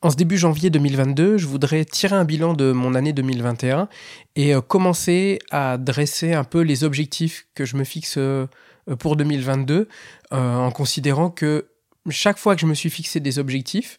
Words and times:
En 0.00 0.10
ce 0.10 0.16
début 0.16 0.38
janvier 0.38 0.70
2022, 0.70 1.38
je 1.38 1.46
voudrais 1.48 1.84
tirer 1.84 2.14
un 2.14 2.24
bilan 2.24 2.54
de 2.54 2.70
mon 2.70 2.94
année 2.94 3.12
2021 3.12 3.88
et 4.36 4.54
euh, 4.54 4.60
commencer 4.60 5.40
à 5.50 5.76
dresser 5.76 6.34
un 6.34 6.44
peu 6.44 6.60
les 6.60 6.84
objectifs 6.84 7.48
que 7.56 7.64
je 7.64 7.76
me 7.76 7.82
fixe 7.82 8.14
euh, 8.16 8.46
pour 9.00 9.16
2022 9.16 9.88
euh, 10.32 10.54
en 10.54 10.70
considérant 10.70 11.30
que 11.30 11.70
chaque 12.10 12.38
fois 12.38 12.54
que 12.54 12.60
je 12.60 12.66
me 12.66 12.74
suis 12.74 12.90
fixé 12.90 13.18
des 13.18 13.40
objectifs, 13.40 13.98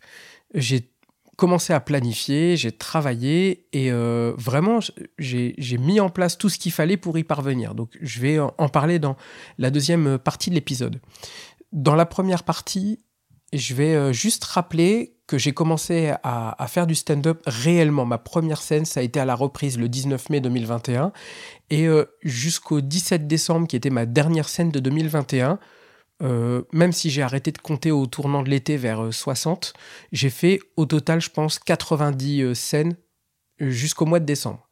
j'ai 0.54 0.90
commencé 1.36 1.74
à 1.74 1.82
planifier, 1.82 2.56
j'ai 2.56 2.72
travaillé 2.72 3.66
et 3.72 3.92
vraiment 3.92 4.80
j'ai 5.20 5.78
mis 5.78 6.00
en 6.00 6.10
place 6.10 6.38
tout 6.38 6.50
ce 6.50 6.58
qu'il 6.58 6.72
fallait 6.72 6.98
pour 6.98 7.18
y 7.18 7.24
parvenir. 7.24 7.76
Donc 7.76 7.98
je 8.02 8.20
vais 8.20 8.40
en 8.40 8.68
parler 8.68 9.00
dans 9.00 9.16
la 9.58 9.70
deuxième 9.70 10.18
partie 10.18 10.50
de 10.50 10.56
l'épisode. 10.56 11.00
Dans 11.72 11.96
la 11.96 12.06
première 12.06 12.44
partie, 12.44 13.00
je 13.54 13.74
vais 13.74 14.14
juste 14.14 14.44
rappeler 14.44 15.20
que 15.30 15.38
j'ai 15.38 15.54
commencé 15.54 16.12
à, 16.24 16.66
faire 16.68 16.88
du 16.88 16.96
stand-up 16.96 17.44
réellement. 17.46 18.04
Ma 18.04 18.18
première 18.18 18.64
scène, 18.64 18.84
ça 18.84 19.00
a 19.00 19.04
été 19.04 19.20
à 19.20 19.26
la 19.26 19.36
reprise 19.36 19.78
le 19.78 19.88
19 19.88 20.30
mai 20.32 20.42
2021. 20.42 21.14
Et 21.70 21.88
euh, 21.88 22.06
jusqu'au 22.24 22.82
17 22.82 23.28
décembre, 23.28 23.68
qui 23.68 23.76
était 23.76 23.92
ma 23.92 24.08
dernière 24.08 24.50
scène 24.50 24.72
de 24.72 24.80
2021, 24.80 25.60
euh, 26.24 26.64
même 26.74 26.92
si 26.92 27.12
j'ai 27.12 27.22
arrêté 27.22 27.52
de 27.52 27.60
compter 27.60 27.92
au 27.92 28.08
tournant 28.08 28.42
de 28.42 28.50
l'été 28.50 28.76
vers 28.76 29.14
60, 29.14 29.74
euh, 29.76 29.80
j'ai 30.12 30.32
fait 30.32 30.62
au 30.78 30.88
total, 30.88 31.22
je 31.22 31.30
pense, 31.30 31.60
90 31.60 32.56
scènes 32.56 32.98
jusqu'au 33.60 34.08
mois 34.08 34.20
de 34.20 34.26
décembre. 34.26 34.68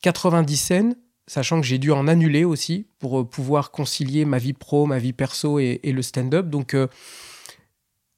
90 0.00 0.56
scènes, 0.56 0.96
sachant 1.26 1.60
que 1.60 1.66
j'ai 1.66 1.78
dû 1.78 1.92
en 1.92 2.08
annuler 2.08 2.44
aussi 2.44 2.88
pour 2.98 3.28
pouvoir 3.28 3.70
concilier 3.70 4.24
ma 4.24 4.38
vie 4.38 4.54
pro, 4.54 4.86
ma 4.86 4.98
vie 4.98 5.12
perso 5.12 5.58
et 5.58 5.80
le 5.84 6.00
stand-up. 6.00 6.48
Donc 6.48 6.74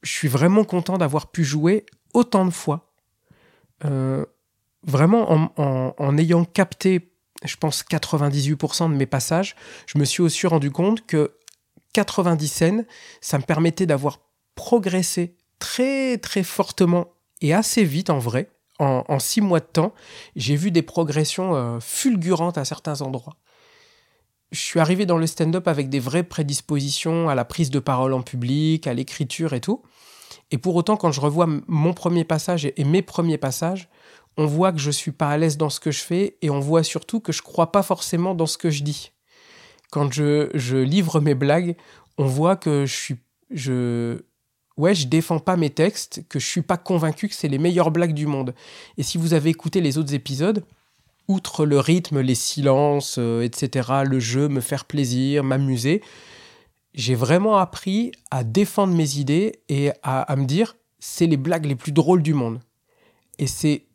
je 0.04 0.12
suis 0.12 0.28
vraiment 0.28 0.64
content 0.64 0.98
d'avoir 0.98 1.30
pu 1.30 1.44
jouer 1.44 1.84
autant 2.12 2.44
de 2.44 2.50
fois. 2.50 2.92
Euh, 3.84 4.24
vraiment, 4.86 5.50
en, 5.56 6.18
ayant 6.18 6.44
capté, 6.44 7.10
je 7.42 7.56
pense, 7.56 7.82
98% 7.82 8.90
de 8.90 8.96
mes 8.96 9.06
passages, 9.06 9.56
je 9.86 9.98
me 9.98 10.04
suis 10.04 10.22
aussi 10.22 10.46
rendu 10.46 10.70
compte 10.70 11.04
que 11.06 11.32
90 11.94 12.48
scènes, 12.48 12.86
ça 13.20 13.38
me 13.38 13.44
permettait 13.44 13.86
d'avoir 13.86 14.20
progressé 14.54 15.36
très 15.58 16.18
très 16.18 16.42
fortement 16.42 17.08
et 17.40 17.54
assez 17.54 17.84
vite 17.84 18.10
en 18.10 18.18
vrai. 18.18 18.50
En, 18.80 19.20
six 19.20 19.40
mois 19.40 19.60
de 19.60 19.66
temps, 19.66 19.94
j'ai 20.34 20.56
vu 20.56 20.72
des 20.72 20.82
progressions 20.82 21.54
euh, 21.54 21.78
fulgurantes 21.80 22.58
à 22.58 22.64
certains 22.64 23.02
endroits. 23.02 23.36
Je 24.50 24.60
suis 24.60 24.80
arrivé 24.80 25.06
dans 25.06 25.18
le 25.18 25.26
stand-up 25.26 25.66
avec 25.66 25.88
des 25.88 26.00
vraies 26.00 26.22
prédispositions 26.22 27.28
à 27.28 27.34
la 27.34 27.44
prise 27.44 27.70
de 27.70 27.78
parole 27.80 28.12
en 28.12 28.22
public, 28.22 28.86
à 28.86 28.94
l'écriture 28.94 29.52
et 29.52 29.60
tout. 29.60 29.82
Et 30.50 30.58
pour 30.58 30.76
autant, 30.76 30.96
quand 30.96 31.12
je 31.12 31.20
revois 31.20 31.48
mon 31.66 31.92
premier 31.92 32.24
passage 32.24 32.64
et 32.76 32.84
mes 32.84 33.02
premiers 33.02 33.38
passages, 33.38 33.88
on 34.36 34.46
voit 34.46 34.72
que 34.72 34.78
je 34.78 34.90
suis 34.90 35.12
pas 35.12 35.30
à 35.30 35.36
l'aise 35.36 35.56
dans 35.56 35.70
ce 35.70 35.80
que 35.80 35.90
je 35.90 36.00
fais 36.00 36.36
et 36.42 36.50
on 36.50 36.60
voit 36.60 36.82
surtout 36.82 37.20
que 37.20 37.32
je 37.32 37.42
crois 37.42 37.72
pas 37.72 37.82
forcément 37.82 38.34
dans 38.34 38.46
ce 38.46 38.58
que 38.58 38.70
je 38.70 38.82
dis. 38.82 39.12
Quand 39.90 40.12
je, 40.12 40.50
je 40.54 40.76
livre 40.76 41.20
mes 41.20 41.34
blagues, 41.34 41.76
on 42.18 42.26
voit 42.26 42.56
que 42.56 42.84
je 42.86 42.94
suis, 42.94 43.16
je, 43.50 44.18
ouais, 44.76 44.94
je 44.94 45.06
défends 45.06 45.38
pas 45.38 45.56
mes 45.56 45.70
textes, 45.70 46.24
que 46.28 46.38
je 46.38 46.46
suis 46.46 46.62
pas 46.62 46.76
convaincu 46.76 47.28
que 47.28 47.34
c'est 47.34 47.48
les 47.48 47.58
meilleures 47.58 47.90
blagues 47.90 48.14
du 48.14 48.26
monde. 48.26 48.54
Et 48.98 49.02
si 49.02 49.18
vous 49.18 49.34
avez 49.34 49.50
écouté 49.50 49.80
les 49.80 49.98
autres 49.98 50.14
épisodes, 50.14 50.64
outre 51.28 51.66
le 51.66 51.78
rythme, 51.78 52.20
les 52.20 52.34
silences, 52.34 53.16
euh, 53.18 53.42
etc., 53.42 53.88
le 54.04 54.20
jeu, 54.20 54.48
me 54.48 54.60
faire 54.60 54.84
plaisir, 54.84 55.44
m'amuser, 55.44 56.02
j'ai 56.94 57.14
vraiment 57.14 57.56
appris 57.56 58.12
à 58.30 58.44
défendre 58.44 58.94
mes 58.94 59.16
idées 59.16 59.60
et 59.68 59.90
à, 60.02 60.34
me 60.36 60.44
dire 60.44 60.76
c'est 61.00 61.26
les 61.26 61.36
blagues 61.36 61.66
les 61.66 61.74
plus 61.74 61.92
drôles 61.92 62.22
du 62.22 62.34
monde. 62.34 62.60
Et 63.38 63.48
c'est 63.48 63.86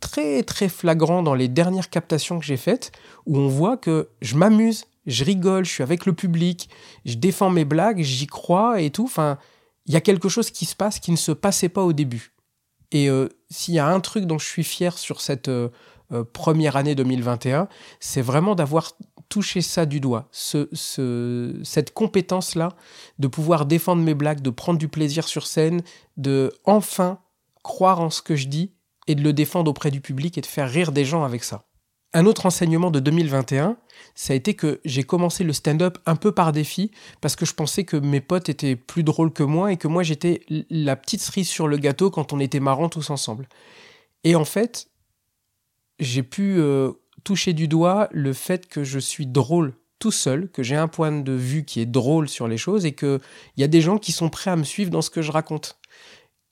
très 0.00 0.42
très 0.42 0.70
flagrant 0.70 1.22
dans 1.22 1.34
les 1.34 1.48
dernières 1.48 1.90
captations 1.90 2.38
que 2.38 2.46
j'ai 2.46 2.56
faites 2.56 2.92
où 3.26 3.36
on 3.38 3.48
voit 3.48 3.76
que 3.76 4.08
je 4.22 4.36
m'amuse, 4.36 4.86
je 5.06 5.24
rigole, 5.24 5.66
je 5.66 5.70
suis 5.70 5.82
avec 5.82 6.06
le 6.06 6.14
public, 6.14 6.70
je 7.04 7.16
défends 7.16 7.50
mes 7.50 7.66
blagues, 7.66 8.00
j'y 8.00 8.26
crois 8.26 8.80
et 8.80 8.90
tout. 8.90 9.04
Enfin, 9.04 9.38
il 9.84 9.92
y 9.92 9.96
a 9.96 10.00
quelque 10.00 10.30
chose 10.30 10.50
qui 10.50 10.64
se 10.64 10.74
passe 10.74 10.98
qui 10.98 11.10
ne 11.10 11.16
se 11.16 11.32
passait 11.32 11.68
pas 11.68 11.82
au 11.82 11.92
début. 11.92 12.32
Et 12.90 13.08
euh, 13.10 13.28
s'il 13.50 13.74
y 13.74 13.78
a 13.78 13.86
un 13.86 14.00
truc 14.00 14.24
dont 14.24 14.38
je 14.38 14.46
suis 14.46 14.64
fier 14.64 14.96
sur 14.96 15.20
cette 15.20 15.48
euh, 15.48 15.68
euh, 16.12 16.24
première 16.24 16.76
année 16.76 16.94
2021, 16.94 17.68
c'est 18.00 18.22
vraiment 18.22 18.54
d'avoir 18.54 18.92
touché 19.28 19.62
ça 19.62 19.86
du 19.86 20.00
doigt, 20.00 20.28
ce, 20.32 20.68
cette 21.62 21.94
compétence-là 21.94 22.70
de 23.18 23.28
pouvoir 23.28 23.64
défendre 23.64 24.02
mes 24.02 24.14
blagues, 24.14 24.40
de 24.40 24.50
prendre 24.50 24.78
du 24.78 24.88
plaisir 24.88 25.28
sur 25.28 25.46
scène, 25.46 25.82
de 26.16 26.52
enfin 26.64 27.20
croire 27.62 28.00
en 28.00 28.10
ce 28.10 28.22
que 28.22 28.34
je 28.34 28.48
dis 28.48 28.72
et 29.06 29.14
de 29.14 29.22
le 29.22 29.32
défendre 29.32 29.70
auprès 29.70 29.90
du 29.90 30.00
public 30.00 30.36
et 30.36 30.40
de 30.40 30.46
faire 30.46 30.68
rire 30.68 30.92
des 30.92 31.04
gens 31.04 31.22
avec 31.22 31.44
ça. 31.44 31.64
Un 32.12 32.26
autre 32.26 32.46
enseignement 32.46 32.90
de 32.90 32.98
2021, 32.98 33.76
ça 34.16 34.32
a 34.32 34.36
été 34.36 34.54
que 34.54 34.80
j'ai 34.84 35.04
commencé 35.04 35.44
le 35.44 35.52
stand-up 35.52 35.98
un 36.06 36.16
peu 36.16 36.32
par 36.32 36.50
défi 36.50 36.90
parce 37.20 37.36
que 37.36 37.46
je 37.46 37.54
pensais 37.54 37.84
que 37.84 37.96
mes 37.96 38.20
potes 38.20 38.48
étaient 38.48 38.74
plus 38.74 39.04
drôles 39.04 39.32
que 39.32 39.44
moi 39.44 39.70
et 39.70 39.76
que 39.76 39.86
moi 39.86 40.02
j'étais 40.02 40.42
la 40.48 40.96
petite 40.96 41.20
cerise 41.20 41.48
sur 41.48 41.68
le 41.68 41.76
gâteau 41.76 42.10
quand 42.10 42.32
on 42.32 42.40
était 42.40 42.58
marrants 42.58 42.88
tous 42.88 43.10
ensemble. 43.10 43.48
Et 44.24 44.34
en 44.34 44.44
fait, 44.44 44.89
j'ai 46.00 46.22
pu 46.22 46.56
euh, 46.58 46.92
toucher 47.22 47.52
du 47.52 47.68
doigt 47.68 48.08
le 48.10 48.32
fait 48.32 48.66
que 48.66 48.82
je 48.82 48.98
suis 48.98 49.26
drôle 49.26 49.74
tout 49.98 50.10
seul, 50.10 50.50
que 50.50 50.62
j'ai 50.62 50.76
un 50.76 50.88
point 50.88 51.12
de 51.12 51.32
vue 51.32 51.64
qui 51.64 51.80
est 51.80 51.86
drôle 51.86 52.28
sur 52.28 52.48
les 52.48 52.56
choses 52.56 52.86
et 52.86 52.94
qu'il 52.94 53.20
y 53.58 53.62
a 53.62 53.68
des 53.68 53.82
gens 53.82 53.98
qui 53.98 54.12
sont 54.12 54.30
prêts 54.30 54.50
à 54.50 54.56
me 54.56 54.64
suivre 54.64 54.90
dans 54.90 55.02
ce 55.02 55.10
que 55.10 55.22
je 55.22 55.30
raconte. 55.30 55.78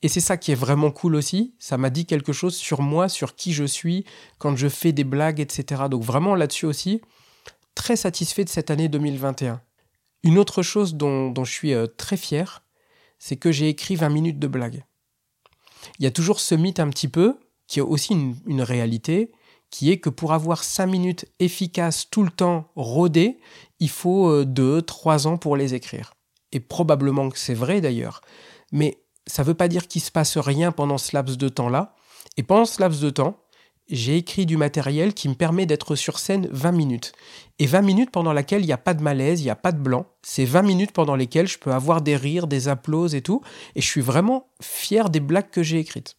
Et 0.03 0.09
c'est 0.09 0.21
ça 0.21 0.37
qui 0.37 0.53
est 0.53 0.57
vraiment 0.57 0.93
cool 0.93 1.17
aussi. 1.17 1.55
Ça 1.59 1.79
m'a 1.79 1.91
dit 1.91 2.07
quelque 2.07 2.33
chose 2.33 2.55
sur 2.55 2.83
moi, 2.83 3.09
sur 3.09 3.35
qui 3.35 3.53
je 3.53 3.65
suis, 3.65 4.05
quand 4.39 4.55
je 4.55 4.69
fais 4.69 4.93
des 4.93 5.03
blagues, 5.03 5.41
etc. 5.41 5.85
Donc 5.91 6.05
vraiment 6.05 6.35
là-dessus 6.35 6.67
aussi, 6.67 7.01
très 7.75 7.97
satisfait 7.97 8.45
de 8.45 8.51
cette 8.51 8.71
année 8.71 8.89
2021. 8.89 9.61
Une 10.25 10.39
autre 10.39 10.63
chose 10.63 10.95
dont, 10.95 11.33
je 11.45 11.51
suis 11.51 11.73
euh, 11.73 11.87
très 11.87 12.17
fier, 12.17 12.65
c'est 13.19 13.37
que 13.37 13.51
j'ai 13.51 13.69
écrit 13.69 13.97
20 13.97 14.11
minutes 14.11 14.39
de 14.39 14.47
blagues. 14.47 14.85
Il 15.99 16.05
y 16.05 16.07
a 16.07 16.11
toujours 16.11 16.39
ce 16.39 16.55
mythe 16.55 16.81
un 16.81 16.91
petit 16.91 17.09
peu, 17.09 17.39
qui 17.67 17.79
est 17.79 17.83
aussi 17.83 18.15
une 18.47 18.63
réalité, 18.63 19.33
qui 19.71 19.91
est 19.91 19.99
que 19.99 20.11
pour 20.11 20.33
avoir 20.33 20.65
5 20.65 20.87
minutes 20.87 21.27
efficaces 21.39 22.09
tout 22.11 22.23
le 22.23 22.31
temps 22.31 22.71
rodées, 22.77 23.39
il 23.81 23.91
faut 23.91 24.45
2, 24.45 24.63
euh, 24.63 24.83
3 24.83 25.27
ans 25.27 25.37
pour 25.37 25.57
les 25.57 25.75
écrire. 25.75 26.15
Et 26.53 26.61
probablement 26.61 27.29
que 27.29 27.39
c'est 27.39 27.55
vrai 27.55 27.81
d'ailleurs. 27.81 28.23
Mais 28.73 29.03
ça 29.27 29.43
ne 29.43 29.49
veut 29.49 29.55
pas 29.55 29.69
dire 29.69 29.87
qu'il 29.87 30.01
ne 30.01 30.07
se 30.07 30.11
passe 30.11 30.39
rien 30.39 30.73
pendant 30.73 30.99
ce 30.99 31.15
laps 31.15 31.37
de 31.37 31.49
temps-là. 31.49 31.95
Et 32.37 32.43
pendant 32.43 32.65
ce 32.65 32.81
laps 32.81 33.01
de 33.01 33.11
temps, 33.11 33.43
j'ai 33.91 34.17
écrit 34.17 34.47
du 34.47 34.57
matériel 34.57 35.15
qui 35.15 35.29
me 35.29 35.35
permet 35.35 35.67
d'être 35.67 35.97
sur 35.97 36.19
scène 36.19 36.49
20 36.51 36.73
minutes. 36.73 37.13
Et 37.59 37.67
20 37.67 37.83
minutes 37.83 38.11
pendant 38.11 38.33
laquelle 38.33 38.63
il 38.63 38.67
n'y 38.67 38.73
a 38.73 38.79
pas 38.79 38.95
de 38.95 39.03
malaise, 39.03 39.41
il 39.41 39.45
n'y 39.45 39.51
a 39.51 39.57
pas 39.57 39.73
de 39.73 39.81
blanc. 39.81 40.07
C'est 40.23 40.45
20 40.45 40.63
minutes 40.63 40.93
pendant 40.93 41.17
lesquelles 41.17 41.49
je 41.49 41.59
peux 41.59 41.73
avoir 41.73 42.03
des 42.03 42.17
rires, 42.17 42.47
des 42.47 42.69
applauses 42.69 43.15
et 43.15 43.23
tout. 43.23 43.43
Et 43.75 43.81
je 43.81 43.87
suis 43.87 44.01
vraiment 44.01 44.49
fier 44.63 45.09
des 45.09 45.21
blagues 45.21 45.51
que 45.51 45.63
j'ai 45.63 45.79
écrites 45.79 46.17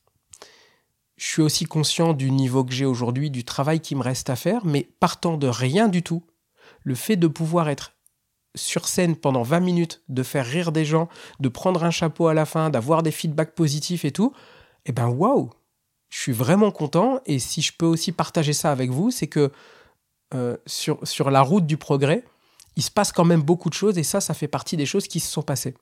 je 1.20 1.26
suis 1.26 1.42
aussi 1.42 1.66
conscient 1.66 2.14
du 2.14 2.32
niveau 2.32 2.64
que 2.64 2.72
j'ai 2.72 2.86
aujourd'hui, 2.86 3.30
du 3.30 3.44
travail 3.44 3.82
qui 3.82 3.94
me 3.94 4.02
reste 4.02 4.30
à 4.30 4.38
faire, 4.38 4.66
mais 4.66 4.90
partant 5.02 5.36
de 5.36 5.48
rien 5.48 5.90
du 5.90 6.02
tout, 6.02 6.24
le 6.84 6.96
fait 6.96 7.18
de 7.18 7.28
pouvoir 7.28 7.68
être 7.68 7.92
sur 8.56 8.88
scène 8.88 9.18
pendant 9.18 9.44
20 9.44 9.60
minutes, 9.60 10.02
de 10.08 10.24
faire 10.24 10.46
rire 10.46 10.72
des 10.72 10.86
gens, 10.86 11.10
de 11.42 11.50
prendre 11.50 11.84
un 11.84 11.92
chapeau 11.92 12.28
à 12.28 12.34
la 12.34 12.46
fin, 12.46 12.70
d'avoir 12.70 13.04
des 13.04 13.12
feedbacks 13.12 13.54
positifs 13.54 14.06
et 14.06 14.12
tout, 14.12 14.34
eh 14.86 14.94
ben 14.94 15.10
waouh 15.10 15.50
Je 16.08 16.20
suis 16.20 16.32
vraiment 16.32 16.72
content 16.72 17.20
et 17.26 17.38
si 17.38 17.62
je 17.62 17.74
peux 17.78 17.86
aussi 17.86 18.14
partager 18.14 18.54
ça 18.54 18.72
avec 18.72 18.90
vous, 18.90 19.12
c'est 19.12 19.28
que 19.28 19.52
euh, 20.34 20.56
sur, 20.66 21.06
sur 21.06 21.32
la 21.32 21.42
route 21.42 21.66
du 21.66 21.76
progrès, 21.76 22.24
il 22.78 22.84
se 22.84 22.92
passe 22.92 23.12
quand 23.12 23.26
même 23.26 23.42
beaucoup 23.42 23.70
de 23.70 23.74
choses 23.76 23.98
et 23.98 24.04
ça, 24.04 24.22
ça 24.22 24.34
fait 24.34 24.48
partie 24.48 24.78
des 24.78 24.86
choses 24.86 25.10
qui 25.10 25.20
se 25.20 25.30
sont 25.30 25.44
passées. 25.44 25.76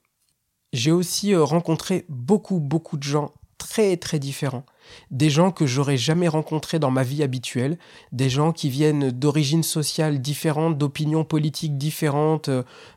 J'ai 0.74 0.92
aussi 0.92 1.36
euh, 1.36 1.44
rencontré 1.44 2.06
beaucoup, 2.10 2.60
beaucoup 2.60 2.98
de 2.98 3.04
gens 3.04 3.34
très, 3.58 3.98
très 3.98 4.20
différents 4.20 4.66
des 5.12 5.30
gens 5.30 5.52
que 5.52 5.66
j'aurais 5.66 5.98
jamais 5.98 6.28
rencontrés 6.28 6.80
dans 6.80 6.92
ma 6.92 7.04
vie 7.04 7.24
habituelle, 7.24 7.78
des 8.12 8.30
gens 8.30 8.52
qui 8.52 8.70
viennent 8.70 9.12
d'origines 9.12 9.64
sociales 9.64 10.22
différentes, 10.22 10.78
d'opinions 10.78 11.24
politiques 11.24 11.78
différentes, 11.78 12.50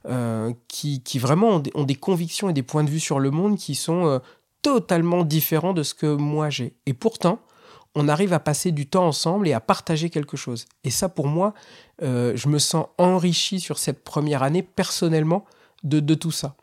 euh, 0.07 0.53
qui, 0.69 1.01
vraiment 1.19 1.63
ont 1.75 1.85
des, 1.85 1.95
convictions 1.95 2.51
et 2.51 2.53
des 2.53 2.63
points 2.63 2.85
de 2.85 2.91
vue 2.91 3.01
sur 3.01 3.21
le 3.21 3.31
monde 3.31 3.57
qui 3.57 3.75
sont 3.75 4.07
euh, 4.07 4.19
totalement 4.63 5.25
différents 5.25 5.73
de 5.73 5.83
ce 5.83 5.95
que 5.95 6.07
moi 6.07 6.51
j'ai. 6.51 6.75
Et 6.87 6.95
pourtant, 6.95 7.41
on 7.95 8.09
arrive 8.09 8.33
à 8.33 8.41
passer 8.41 8.71
du 8.73 8.87
temps 8.87 9.07
ensemble 9.07 9.49
et 9.49 9.53
à 9.53 9.61
partager 9.61 10.11
quelque 10.11 10.37
chose. 10.37 10.67
Et 10.85 10.91
ça, 10.91 11.09
pour 11.09 11.27
moi, 11.27 11.55
euh, 12.03 12.33
je 12.37 12.49
me 12.49 12.59
sens 12.59 12.87
enrichi 12.99 13.59
sur 13.59 13.79
cette 13.79 14.05
première 14.05 14.43
année 14.43 14.63
personnellement 14.63 15.45
de 15.83 16.15
tout 16.15 16.31
ça 16.31 16.57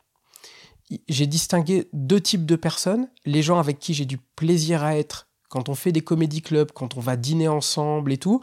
j'ai 1.07 1.27
distingué 1.27 1.89
deux 1.93 2.21
types 2.21 2.45
de 2.45 2.55
personnes. 2.55 3.09
Les 3.25 3.41
gens 3.41 3.59
avec 3.59 3.79
qui 3.79 3.93
j'ai 3.93 4.05
du 4.05 4.17
plaisir 4.17 4.83
à 4.83 4.97
être 4.97 5.27
quand 5.49 5.69
on 5.69 5.75
fait 5.75 5.91
des 5.91 6.01
comédie 6.01 6.41
clubs, 6.41 6.71
quand 6.71 6.97
on 6.97 6.99
va 6.99 7.15
dîner 7.15 7.47
ensemble 7.47 8.11
et 8.11 8.17
tout. 8.17 8.41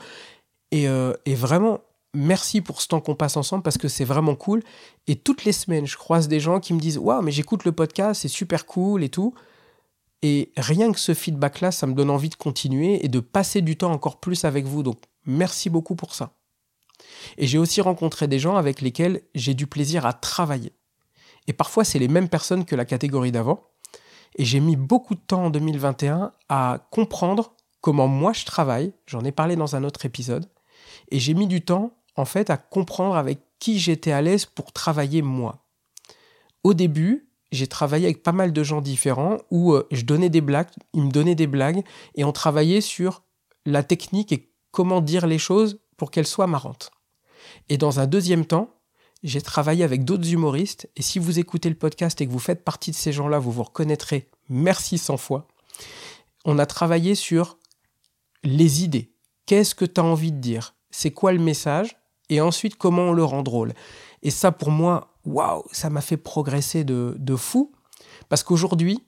Et, 0.70 0.88
euh, 0.88 1.14
vraiment, 1.26 1.80
merci 2.14 2.60
pour 2.60 2.80
ce 2.80 2.88
temps 2.88 3.00
qu'on 3.00 3.14
passe 3.14 3.36
ensemble 3.36 3.62
parce 3.62 3.78
que 3.78 3.88
c'est 3.88 4.04
vraiment 4.04 4.34
cool. 4.34 4.62
Et 5.06 5.16
toutes 5.16 5.44
les 5.44 5.52
semaines, 5.52 5.86
je 5.86 5.96
croise 5.96 6.28
des 6.28 6.40
gens 6.40 6.60
qui 6.60 6.74
me 6.74 6.80
disent 6.80 6.98
Waouh, 6.98 7.22
mais 7.22 7.32
j'écoute 7.32 7.64
le 7.64 7.72
podcast, 7.72 8.22
c'est 8.22 8.28
super 8.28 8.66
cool 8.66 9.04
et 9.04 9.08
tout. 9.08 9.34
Et 10.22 10.52
rien 10.56 10.90
que 10.92 10.98
ce 10.98 11.12
feedback-là, 11.12 11.70
ça 11.70 11.86
me 11.86 11.92
donne 11.92 12.08
envie 12.08 12.30
de 12.30 12.34
continuer 12.34 13.04
et 13.04 13.08
de 13.08 13.20
passer 13.20 13.60
du 13.60 13.76
temps 13.76 13.92
encore 13.92 14.20
plus 14.20 14.44
avec 14.44 14.64
vous. 14.64 14.82
Donc, 14.82 14.98
merci 15.26 15.68
beaucoup 15.68 15.96
pour 15.96 16.14
ça. 16.14 16.32
Et 17.36 17.46
j'ai 17.46 17.58
aussi 17.58 17.80
rencontré 17.80 18.26
des 18.26 18.38
gens 18.38 18.56
avec 18.56 18.80
lesquels 18.80 19.20
j'ai 19.34 19.52
du 19.52 19.66
plaisir 19.66 20.06
à 20.06 20.12
travailler. 20.14 20.72
Et 21.46 21.52
parfois, 21.52 21.84
c'est 21.84 21.98
les 21.98 22.08
mêmes 22.08 22.28
personnes 22.28 22.64
que 22.64 22.76
la 22.76 22.84
catégorie 22.84 23.32
d'avant. 23.32 23.68
Et 24.36 24.44
j'ai 24.44 24.60
mis 24.60 24.76
beaucoup 24.76 25.14
de 25.14 25.20
temps 25.20 25.44
en 25.44 25.50
2021 25.50 26.32
à 26.48 26.86
comprendre 26.90 27.54
comment 27.80 28.08
moi 28.08 28.32
je 28.32 28.44
travaille. 28.44 28.92
J'en 29.06 29.24
ai 29.24 29.32
parlé 29.32 29.56
dans 29.56 29.76
un 29.76 29.84
autre 29.84 30.06
épisode. 30.06 30.48
Et 31.10 31.20
j'ai 31.20 31.34
mis 31.34 31.46
du 31.46 31.62
temps, 31.64 31.96
en 32.16 32.24
fait, 32.24 32.50
à 32.50 32.56
comprendre 32.56 33.16
avec 33.16 33.40
qui 33.58 33.78
j'étais 33.78 34.12
à 34.12 34.22
l'aise 34.22 34.46
pour 34.46 34.72
travailler 34.72 35.22
moi. 35.22 35.64
Au 36.64 36.74
début, 36.74 37.28
j'ai 37.52 37.66
travaillé 37.66 38.06
avec 38.06 38.22
pas 38.22 38.32
mal 38.32 38.52
de 38.52 38.62
gens 38.62 38.80
différents 38.80 39.38
où 39.50 39.74
euh, 39.74 39.86
je 39.92 40.02
donnais 40.02 40.30
des 40.30 40.40
blagues, 40.40 40.68
ils 40.92 41.04
me 41.04 41.10
donnaient 41.10 41.34
des 41.34 41.46
blagues 41.46 41.84
et 42.16 42.24
on 42.24 42.32
travaillait 42.32 42.80
sur 42.80 43.22
la 43.64 43.82
technique 43.82 44.32
et 44.32 44.50
comment 44.70 45.00
dire 45.00 45.26
les 45.26 45.38
choses 45.38 45.80
pour 45.96 46.10
qu'elles 46.10 46.26
soient 46.26 46.46
marrantes. 46.46 46.90
Et 47.68 47.78
dans 47.78 48.00
un 48.00 48.06
deuxième 48.06 48.44
temps, 48.44 48.73
j'ai 49.24 49.40
travaillé 49.40 49.82
avec 49.84 50.04
d'autres 50.04 50.30
humoristes 50.30 50.88
et 50.96 51.02
si 51.02 51.18
vous 51.18 51.38
écoutez 51.38 51.70
le 51.70 51.74
podcast 51.74 52.20
et 52.20 52.26
que 52.26 52.30
vous 52.30 52.38
faites 52.38 52.62
partie 52.62 52.90
de 52.90 52.96
ces 52.96 53.10
gens-là, 53.10 53.38
vous 53.38 53.50
vous 53.50 53.62
reconnaîtrez. 53.62 54.28
Merci 54.50 54.98
100 54.98 55.16
fois. 55.16 55.48
On 56.44 56.58
a 56.58 56.66
travaillé 56.66 57.14
sur 57.14 57.58
les 58.42 58.84
idées. 58.84 59.14
Qu'est-ce 59.46 59.74
que 59.74 59.86
tu 59.86 60.00
as 60.00 60.04
envie 60.04 60.30
de 60.30 60.38
dire? 60.38 60.74
C'est 60.90 61.10
quoi 61.10 61.32
le 61.32 61.38
message? 61.38 61.96
Et 62.28 62.42
ensuite, 62.42 62.76
comment 62.76 63.04
on 63.04 63.12
le 63.12 63.24
rend 63.24 63.42
drôle? 63.42 63.72
Et 64.22 64.30
ça, 64.30 64.52
pour 64.52 64.70
moi, 64.70 65.14
waouh, 65.24 65.64
ça 65.72 65.88
m'a 65.88 66.02
fait 66.02 66.18
progresser 66.18 66.84
de, 66.84 67.16
de 67.18 67.36
fou. 67.36 67.72
Parce 68.28 68.42
qu'aujourd'hui, 68.42 69.02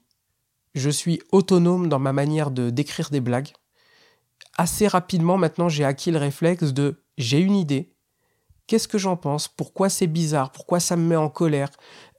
je 0.73 0.89
suis 0.89 1.21
autonome 1.31 1.89
dans 1.89 1.99
ma 1.99 2.13
manière 2.13 2.51
de 2.51 2.69
d'écrire 2.71 3.09
des 3.11 3.21
blagues. 3.21 3.53
Assez 4.57 4.87
rapidement, 4.87 5.37
maintenant, 5.37 5.69
j'ai 5.69 5.85
acquis 5.85 6.11
le 6.11 6.17
réflexe 6.17 6.73
de 6.73 7.03
j'ai 7.17 7.39
une 7.39 7.55
idée. 7.55 7.93
Qu'est-ce 8.67 8.87
que 8.87 8.97
j'en 8.97 9.15
pense? 9.15 9.47
Pourquoi 9.47 9.89
c'est 9.89 10.07
bizarre? 10.07 10.51
Pourquoi 10.51 10.79
ça 10.79 10.95
me 10.95 11.07
met 11.07 11.15
en 11.15 11.29
colère? 11.29 11.69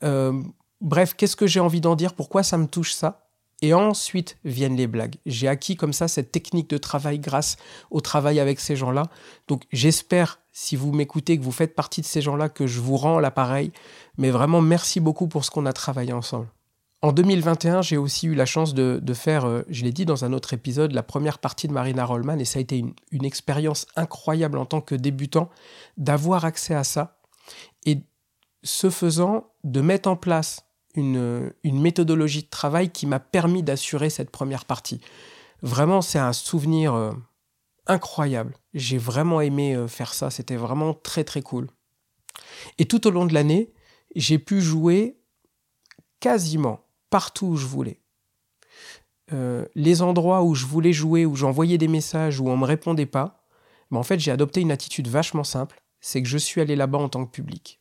Euh, 0.02 0.42
Bref, 0.80 1.14
qu'est-ce 1.14 1.36
que 1.36 1.46
j'ai 1.46 1.60
envie 1.60 1.80
d'en 1.80 1.96
dire? 1.96 2.14
Pourquoi 2.14 2.42
ça 2.42 2.56
me 2.56 2.66
touche 2.66 2.92
ça? 2.92 3.26
Et 3.60 3.74
ensuite 3.74 4.38
viennent 4.44 4.76
les 4.76 4.86
blagues. 4.86 5.16
J'ai 5.26 5.48
acquis 5.48 5.74
comme 5.74 5.92
ça 5.92 6.06
cette 6.06 6.30
technique 6.30 6.70
de 6.70 6.78
travail 6.78 7.18
grâce 7.18 7.56
au 7.90 8.00
travail 8.00 8.38
avec 8.38 8.60
ces 8.60 8.76
gens-là. 8.76 9.08
Donc 9.48 9.64
j'espère, 9.72 10.38
si 10.52 10.76
vous 10.76 10.92
m'écoutez, 10.92 11.36
que 11.36 11.42
vous 11.42 11.50
faites 11.50 11.74
partie 11.74 12.00
de 12.00 12.06
ces 12.06 12.20
gens-là, 12.22 12.48
que 12.48 12.68
je 12.68 12.80
vous 12.80 12.96
rends 12.96 13.18
l'appareil. 13.18 13.72
Mais 14.16 14.30
vraiment, 14.30 14.60
merci 14.60 15.00
beaucoup 15.00 15.26
pour 15.26 15.44
ce 15.44 15.50
qu'on 15.50 15.66
a 15.66 15.72
travaillé 15.72 16.12
ensemble. 16.12 16.46
En 17.00 17.12
2021, 17.12 17.80
j'ai 17.80 17.96
aussi 17.96 18.26
eu 18.26 18.34
la 18.34 18.44
chance 18.44 18.74
de, 18.74 19.14
faire, 19.14 19.44
euh, 19.44 19.62
je 19.68 19.84
l'ai 19.84 19.92
dit 19.92 20.04
dans 20.04 20.24
un 20.24 20.32
autre 20.32 20.52
épisode, 20.52 20.92
la 20.92 21.04
première 21.04 21.38
partie 21.38 21.68
de 21.68 21.72
Marina 21.72 22.04
Rollman, 22.04 22.38
et 22.38 22.44
ça 22.44 22.58
a 22.58 22.62
été 22.62 22.84
une, 23.12 23.24
expérience 23.24 23.86
incroyable 23.94 24.58
en 24.58 24.66
tant 24.66 24.80
que 24.80 24.96
débutant 24.96 25.48
d'avoir 25.96 26.44
accès 26.44 26.74
à 26.74 26.82
ça, 26.82 27.20
et 27.86 28.00
ce 28.64 28.90
faisant, 28.90 29.52
de 29.62 29.80
mettre 29.80 30.08
en 30.08 30.16
place 30.16 30.64
une, 30.96 31.52
méthodologie 31.64 32.42
de 32.42 32.48
travail 32.48 32.90
qui 32.90 33.06
m'a 33.06 33.20
permis 33.20 33.62
d'assurer 33.62 34.10
cette 34.10 34.30
première 34.30 34.64
partie. 34.64 35.00
Vraiment, 35.62 36.02
c'est 36.02 36.18
un 36.18 36.32
souvenir 36.32 36.94
euh, 36.94 37.12
incroyable. 37.86 38.56
J'ai 38.74 38.98
vraiment 38.98 39.40
aimé 39.40 39.76
euh, 39.76 39.86
faire 39.86 40.14
ça. 40.14 40.30
C'était 40.30 40.56
vraiment 40.56 40.94
très 40.94 41.22
très 41.22 41.42
cool. 41.42 41.68
Et 42.78 42.86
tout 42.86 43.06
au 43.06 43.10
long 43.10 43.26
de 43.26 43.34
l'année, 43.34 43.72
j'ai 44.16 44.38
pu 44.38 44.60
jouer 44.60 45.20
quasiment 46.20 46.87
partout 47.10 47.46
où 47.46 47.56
je 47.56 47.66
voulais. 47.66 48.00
Euh, 49.32 49.66
les 49.74 50.00
endroits 50.02 50.42
où 50.42 50.54
je 50.54 50.66
voulais 50.66 50.92
jouer, 50.92 51.26
où 51.26 51.36
j'envoyais 51.36 51.78
des 51.78 51.88
messages, 51.88 52.40
où 52.40 52.48
on 52.48 52.56
ne 52.56 52.60
me 52.60 52.66
répondait 52.66 53.06
pas, 53.06 53.44
mais 53.90 53.98
en 53.98 54.02
fait, 54.02 54.18
j'ai 54.18 54.30
adopté 54.30 54.60
une 54.60 54.70
attitude 54.70 55.08
vachement 55.08 55.44
simple. 55.44 55.82
C'est 56.00 56.22
que 56.22 56.28
je 56.28 56.38
suis 56.38 56.60
allé 56.60 56.76
là-bas 56.76 56.98
en 56.98 57.08
tant 57.08 57.24
que 57.24 57.30
public. 57.30 57.80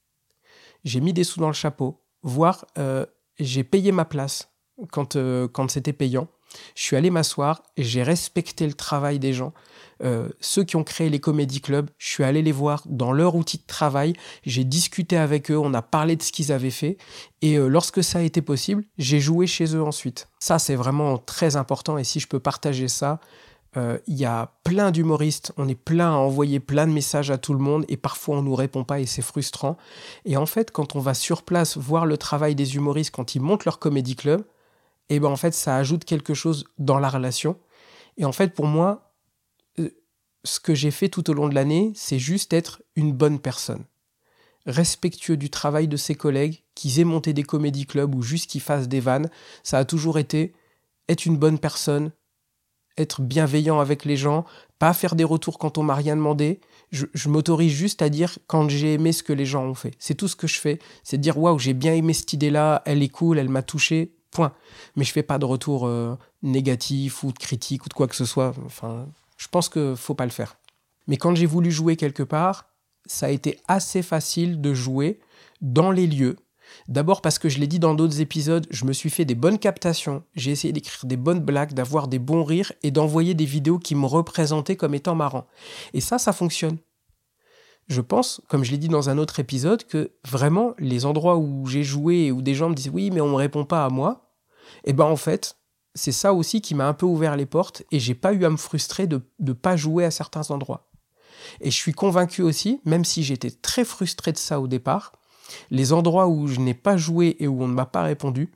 J'ai 0.84 1.02
mis 1.02 1.14
des 1.14 1.24
sous 1.24 1.40
dans 1.40 1.48
le 1.48 1.54
chapeau, 1.54 2.04
voire 2.24 2.66
euh, 2.78 3.06
j'ai 3.40 3.64
payé 3.64 3.92
ma 3.92 4.06
place 4.06 4.52
quand, 4.92 5.16
euh, 5.16 5.48
quand 5.48 5.70
c'était 5.70 5.94
payant. 5.94 6.28
Je 6.76 6.84
suis 6.84 6.96
allé 6.96 7.10
m'asseoir 7.10 7.64
j'ai 7.78 8.04
respecté 8.04 8.66
le 8.66 8.74
travail 8.74 9.20
des 9.20 9.34
gens. 9.34 9.54
Euh, 10.04 10.30
ceux 10.40 10.64
qui 10.64 10.76
ont 10.76 10.84
créé 10.84 11.10
les 11.10 11.20
comédie 11.20 11.62
clubs, 11.62 11.90
je 11.98 12.08
suis 12.08 12.24
allé 12.24 12.42
les 12.42 12.52
voir 12.52 12.84
dans 12.86 13.12
leur 13.12 13.36
outil 13.36 13.58
de 13.58 13.66
travail, 13.66 14.14
j'ai 14.46 14.64
discuté 14.64 15.18
avec 15.18 15.50
eux, 15.50 15.58
on 15.58 15.74
a 15.74 15.82
parlé 15.82 16.16
de 16.16 16.22
ce 16.22 16.32
qu'ils 16.32 16.52
avaient 16.52 16.70
fait 16.70 16.98
et 17.42 17.58
lorsque 17.58 18.04
ça 18.04 18.20
a 18.20 18.22
été 18.22 18.42
possible, 18.42 18.84
j'ai 18.98 19.20
joué 19.20 19.48
chez 19.48 19.76
eux 19.76 19.82
ensuite. 19.82 20.28
Ça 20.40 20.60
c'est 20.60 20.76
vraiment 20.76 21.18
très 21.18 21.56
important 21.56 21.98
et 21.98 22.04
si 22.04 22.20
je 22.20 22.28
peux 22.28 22.40
partager 22.40 22.88
ça, 22.88 23.20
euh, 23.78 24.00
il 24.08 24.16
y 24.16 24.26
a 24.26 24.54
plein 24.64 24.92
d'humoristes, 24.92 25.52
on 25.58 25.68
est 25.68 25.76
plein 25.76 26.10
à 26.10 26.18
envoyer 26.18 26.60
plein 26.60 26.88
de 26.88 26.92
messages 26.92 27.30
à 27.30 27.38
tout 27.38 27.54
le 27.54 27.60
monde 27.60 27.86
et 27.90 27.98
parfois 27.98 28.38
on 28.38 28.42
nous 28.42 28.56
répond 28.56 28.84
pas 28.84 29.00
et 29.00 29.06
c'est 29.06 29.22
frustrant. 29.22 29.78
Et 30.26 30.38
en 30.38 30.46
fait, 30.46 30.72
quand 30.72 30.96
on 30.96 31.00
va 31.00 31.14
sur 31.14 31.44
place 31.44 31.78
voir 31.78 32.06
le 32.06 32.18
travail 32.18 32.56
des 32.56 32.76
humoristes 32.76 33.12
quand 33.12 33.36
ils 33.36 33.42
montent 33.42 33.66
leur 33.66 33.80
comédie 33.80 34.16
club, 34.16 34.44
et 35.10 35.20
ben 35.20 35.30
en 35.30 35.36
fait 35.36 35.54
ça 35.54 35.78
ajoute 35.78 36.06
quelque 36.06 36.34
chose 36.34 36.66
dans 36.78 37.00
la 37.00 37.10
relation. 37.10 37.58
Et 38.18 38.26
en 38.26 38.32
fait 38.32 38.54
pour 38.54 38.66
moi, 38.66 39.14
euh, 39.80 39.90
ce 40.44 40.60
que 40.60 40.76
j'ai 40.76 40.92
fait 40.92 41.10
tout 41.10 41.30
au 41.30 41.34
long 41.34 41.48
de 41.48 41.56
l'année, 41.56 41.92
c'est 41.96 42.20
juste 42.20 42.54
être 42.54 42.82
une 42.96 43.14
bonne 43.14 43.40
personne, 43.40 43.86
respectueux 44.66 45.38
du 45.38 45.50
travail 45.50 45.88
de 45.88 45.98
ses 45.98 46.16
collègues, 46.16 46.64
qu'ils 46.76 47.00
aient 47.00 47.06
monté 47.06 47.34
des 47.34 47.44
comédie 47.44 47.86
clubs 47.86 48.14
ou 48.16 48.22
juste 48.22 48.50
qu'ils 48.50 48.62
fassent 48.62 48.88
des 48.88 49.00
vannes. 49.00 49.30
Ça 49.64 49.78
a 49.78 49.86
toujours 49.86 50.20
été 50.20 50.54
être 51.10 51.26
une 51.26 51.38
bonne 51.38 51.60
personne, 51.60 52.12
être 52.98 53.22
bienveillant 53.22 53.80
avec 53.80 54.06
les 54.06 54.18
gens, 54.18 54.46
pas 54.80 54.94
faire 54.94 55.16
des 55.16 55.24
retours 55.24 55.60
quand 55.60 55.78
on 55.78 55.84
m'a 55.84 55.96
rien 55.96 56.16
demandé. 56.16 56.60
Je, 56.92 57.30
m'autorise 57.30 57.74
juste 57.74 58.02
à 58.02 58.10
dire 58.10 58.38
quand 58.48 58.70
j'ai 58.70 58.94
aimé 58.94 59.12
ce 59.12 59.24
que 59.24 59.34
les 59.34 59.46
gens 59.46 59.66
ont 59.66 59.74
fait. 59.74 59.94
C'est 60.00 60.16
tout 60.16 60.28
ce 60.28 60.36
que 60.36 60.48
je 60.48 60.60
fais. 60.60 60.80
C'est 61.04 61.18
dire 61.18 61.38
waouh, 61.38 61.60
j'ai 61.60 61.74
bien 61.74 61.94
aimé 61.94 62.14
cette 62.14 62.34
idée-là, 62.34 62.82
elle 62.86 63.04
est 63.04 63.10
cool, 63.10 63.40
elle 63.40 63.50
m'a 63.50 63.62
touché, 63.62 64.14
point. 64.32 64.54
Mais 64.96 65.04
je 65.04 65.12
fais 65.12 65.24
pas 65.24 65.38
de 65.38 65.46
retour 65.46 65.88
euh, 65.88 66.18
négatif 66.42 67.24
ou 67.24 67.32
de 67.32 67.40
critique 67.40 67.86
ou 67.86 67.90
de 67.90 67.94
quoi 67.94 68.08
que 68.08 68.16
ce 68.16 68.26
soit. 68.26 68.54
Enfin, 68.66 69.08
je 69.38 69.48
pense 69.48 69.70
que 69.70 69.96
faut 69.96 70.16
pas 70.16 70.26
le 70.26 70.32
faire. 70.32 70.58
Mais 71.08 71.18
quand 71.18 71.36
j'ai 71.36 71.46
voulu 71.46 71.72
jouer 71.72 71.96
quelque 71.96 72.24
part, 72.24 72.70
ça 73.06 73.28
a 73.28 73.30
été 73.30 73.60
assez 73.68 74.02
facile 74.02 74.62
de 74.62 74.74
jouer 74.74 75.20
dans 75.62 75.92
les 75.92 76.08
lieux 76.08 76.36
D'abord 76.88 77.22
parce 77.22 77.40
que 77.40 77.50
je 77.50 77.60
l'ai 77.60 77.68
dit 77.68 77.80
dans 77.80 77.94
d'autres 77.94 78.22
épisodes, 78.22 78.68
je 78.70 78.86
me 78.86 78.94
suis 78.94 79.10
fait 79.10 79.26
des 79.26 79.36
bonnes 79.36 79.60
captations, 79.60 80.24
j'ai 80.36 80.52
essayé 80.52 80.74
d'écrire 80.74 81.06
des 81.06 81.18
bonnes 81.18 81.40
blagues, 81.40 81.74
d'avoir 81.74 82.08
des 82.08 82.20
bons 82.20 82.44
rires 82.44 82.72
et 82.84 82.92
d'envoyer 82.92 83.34
des 83.34 83.46
vidéos 83.46 83.80
qui 83.80 83.96
me 83.96 84.06
représentaient 84.06 84.76
comme 84.76 84.94
étant 84.94 85.16
marrant. 85.16 85.48
Et 85.94 86.02
ça, 86.02 86.18
ça 86.18 86.34
fonctionne. 86.34 86.78
Je 87.88 88.02
pense, 88.02 88.42
comme 88.50 88.64
je 88.64 88.72
l'ai 88.72 88.78
dit 88.78 88.90
dans 88.90 89.10
un 89.10 89.18
autre 89.18 89.40
épisode, 89.40 89.86
que 89.86 90.12
vraiment 90.26 90.74
les 90.78 91.06
endroits 91.06 91.38
où 91.38 91.66
j'ai 91.68 91.84
joué 91.84 92.26
et 92.26 92.32
où 92.32 92.42
des 92.42 92.54
gens 92.54 92.70
me 92.70 92.76
disent 92.76 92.92
oui 92.94 93.12
mais 93.12 93.22
on 93.22 93.30
ne 93.30 93.36
répond 93.36 93.66
pas 93.66 93.86
à 93.86 93.90
moi, 93.90 94.34
et 94.84 94.90
eh 94.90 94.94
ben 94.94 95.06
en 95.06 95.16
fait 95.16 95.58
c'est 95.98 96.12
ça 96.12 96.34
aussi 96.34 96.62
qui 96.62 96.76
m'a 96.76 96.88
un 96.88 96.94
peu 96.94 97.06
ouvert 97.06 97.36
les 97.36 97.46
portes 97.46 97.84
et 97.92 98.00
j'ai 98.00 98.14
pas 98.14 98.32
eu 98.34 98.46
à 98.46 98.50
me 98.50 98.58
frustrer 98.58 99.08
de 99.08 99.22
ne 99.40 99.54
pas 99.54 99.76
jouer 99.76 100.06
à 100.06 100.12
certains 100.12 100.52
endroits. 100.52 100.92
Et 101.60 101.72
je 101.72 101.76
suis 101.76 101.92
convaincu 101.92 102.42
aussi, 102.44 102.82
même 102.86 103.04
si 103.04 103.24
j'étais 103.24 103.52
très 103.52 103.84
frustré 103.84 104.32
de 104.32 104.38
ça 104.38 104.60
au 104.60 104.68
départ, 104.68 105.14
les 105.72 105.94
endroits 105.94 106.28
où 106.28 106.48
je 106.48 106.60
n'ai 106.60 106.74
pas 106.74 106.98
joué 106.98 107.36
et 107.40 107.48
où 107.48 107.64
on 107.64 107.68
ne 107.68 107.74
m'a 107.74 107.86
pas 107.86 108.04
répondu, 108.04 108.52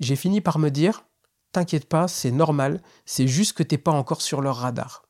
j'ai 0.00 0.16
fini 0.16 0.40
par 0.40 0.58
me 0.58 0.68
dire 0.68 1.04
T'inquiète 1.52 1.88
pas, 1.88 2.08
c'est 2.08 2.32
normal, 2.32 2.82
c'est 3.06 3.28
juste 3.28 3.52
que 3.52 3.62
t'es 3.62 3.78
pas 3.78 3.92
encore 3.92 4.20
sur 4.20 4.40
leur 4.40 4.56
radar. 4.56 5.04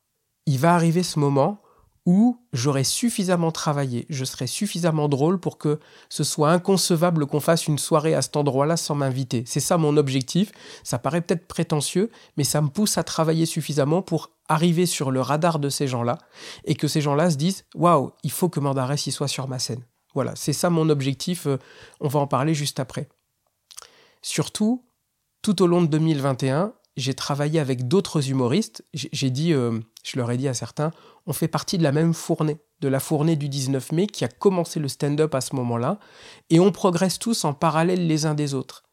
Il 0.45 0.59
va 0.59 0.75
arriver 0.75 1.03
ce 1.03 1.19
moment 1.19 1.63
où 2.07 2.39
j'aurai 2.53 2.85
suffisamment 2.85 3.51
travaillé, 3.51 4.05
je 4.11 4.25
serai 4.25 4.47
suffisamment 4.47 5.09
drôle 5.09 5.41
pour 5.41 5.57
que 5.57 5.81
ce 6.11 6.23
soit 6.23 6.51
inconcevable 6.51 7.27
qu'on 7.27 7.41
fasse 7.41 7.67
une 7.67 7.79
soirée 7.79 8.15
à 8.15 8.21
cet 8.21 8.37
endroit-là 8.37 8.77
sans 8.77 8.95
m'inviter. 8.95 9.45
C'est 9.47 9.61
ça 9.61 9.79
mon 9.79 9.97
objectif. 9.97 10.53
Ça 10.83 10.99
paraît 10.99 11.23
peut-être 11.23 11.47
prétentieux, 11.47 12.11
mais 12.37 12.45
ça 12.45 12.61
me 12.61 12.69
pousse 12.69 12.99
à 12.99 13.05
travailler 13.05 13.47
suffisamment 13.47 14.03
pour 14.03 14.31
arriver 14.49 14.85
sur 14.85 15.11
le 15.11 15.23
radar 15.23 15.59
de 15.59 15.71
ces 15.71 15.89
gens-là 15.89 16.19
et 16.65 16.75
que 16.75 16.89
ces 16.89 17.01
gens-là 17.01 17.31
se 17.31 17.37
disent 17.37 17.65
Waouh, 17.75 18.13
il 18.23 18.31
faut 18.31 18.51
que 18.51 18.61
Mandarès 18.61 19.07
y 19.07 19.13
soit 19.13 19.29
sur 19.29 19.49
ma 19.49 19.59
scène. 19.59 19.83
Voilà, 20.15 20.33
c'est 20.37 20.53
ça 20.53 20.69
mon 20.71 20.91
objectif. 20.91 21.47
Euh, 21.47 21.59
on 22.01 22.09
va 22.09 22.21
en 22.21 22.27
parler 22.27 22.55
juste 22.55 22.81
après. 22.81 23.09
Surtout, 24.23 24.85
tout 25.43 25.63
au 25.63 25.67
long 25.67 25.83
de 25.83 25.89
2021, 25.89 26.75
j'ai 26.97 27.15
travaillé 27.15 27.59
avec 27.59 27.89
d'autres 27.89 28.31
humoristes. 28.31 28.85
J'ai 28.95 29.31
dit, 29.31 29.53
euh, 29.53 29.81
je 30.05 30.19
leur 30.19 30.31
ai 30.31 30.37
dit 30.37 30.47
à 30.47 30.55
certains, 30.55 30.93
on 31.27 31.33
fait 31.33 31.49
partie 31.49 31.79
de 31.79 31.83
la 31.83 31.93
même 31.93 32.15
fournée, 32.15 32.59
de 32.81 32.89
la 32.89 33.01
fournée 33.01 33.35
du 33.35 33.49
19 33.49 33.93
mai 33.93 34.07
qui 34.07 34.25
a 34.25 34.29
commencé 34.29 34.79
le 34.79 34.89
stand-up 34.89 35.35
à 35.35 35.41
ce 35.41 35.57
moment-là, 35.57 35.99
et 36.51 36.61
on 36.61 36.71
progresse 36.71 37.19
tous 37.19 37.45
en 37.45 37.55
parallèle 37.55 38.07
les 38.07 38.27
uns 38.27 38.35
des 38.35 38.55
autres. 38.55 38.85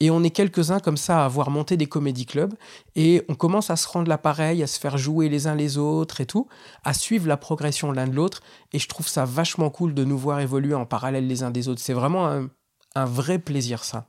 Et 0.00 0.10
on 0.10 0.22
est 0.22 0.30
quelques-uns 0.30 0.80
comme 0.80 0.96
ça 0.96 1.22
à 1.22 1.24
avoir 1.26 1.50
monté 1.50 1.76
des 1.76 1.86
comédie 1.86 2.24
clubs 2.24 2.54
et 2.94 3.22
on 3.28 3.34
commence 3.34 3.68
à 3.68 3.76
se 3.76 3.86
rendre 3.86 4.08
l'appareil, 4.08 4.62
à 4.62 4.66
se 4.66 4.80
faire 4.80 4.96
jouer 4.96 5.28
les 5.28 5.46
uns 5.46 5.54
les 5.54 5.76
autres 5.76 6.22
et 6.22 6.26
tout, 6.26 6.48
à 6.84 6.94
suivre 6.94 7.28
la 7.28 7.36
progression 7.36 7.92
l'un 7.92 8.08
de 8.08 8.14
l'autre. 8.14 8.40
Et 8.72 8.78
je 8.78 8.88
trouve 8.88 9.06
ça 9.06 9.26
vachement 9.26 9.68
cool 9.68 9.92
de 9.92 10.02
nous 10.02 10.16
voir 10.16 10.40
évoluer 10.40 10.74
en 10.74 10.86
parallèle 10.86 11.26
les 11.26 11.42
uns 11.42 11.50
des 11.50 11.68
autres. 11.68 11.82
C'est 11.82 11.92
vraiment 11.92 12.48
un, 12.94 13.04
vrai 13.04 13.38
plaisir 13.38 13.84
ça. 13.84 14.08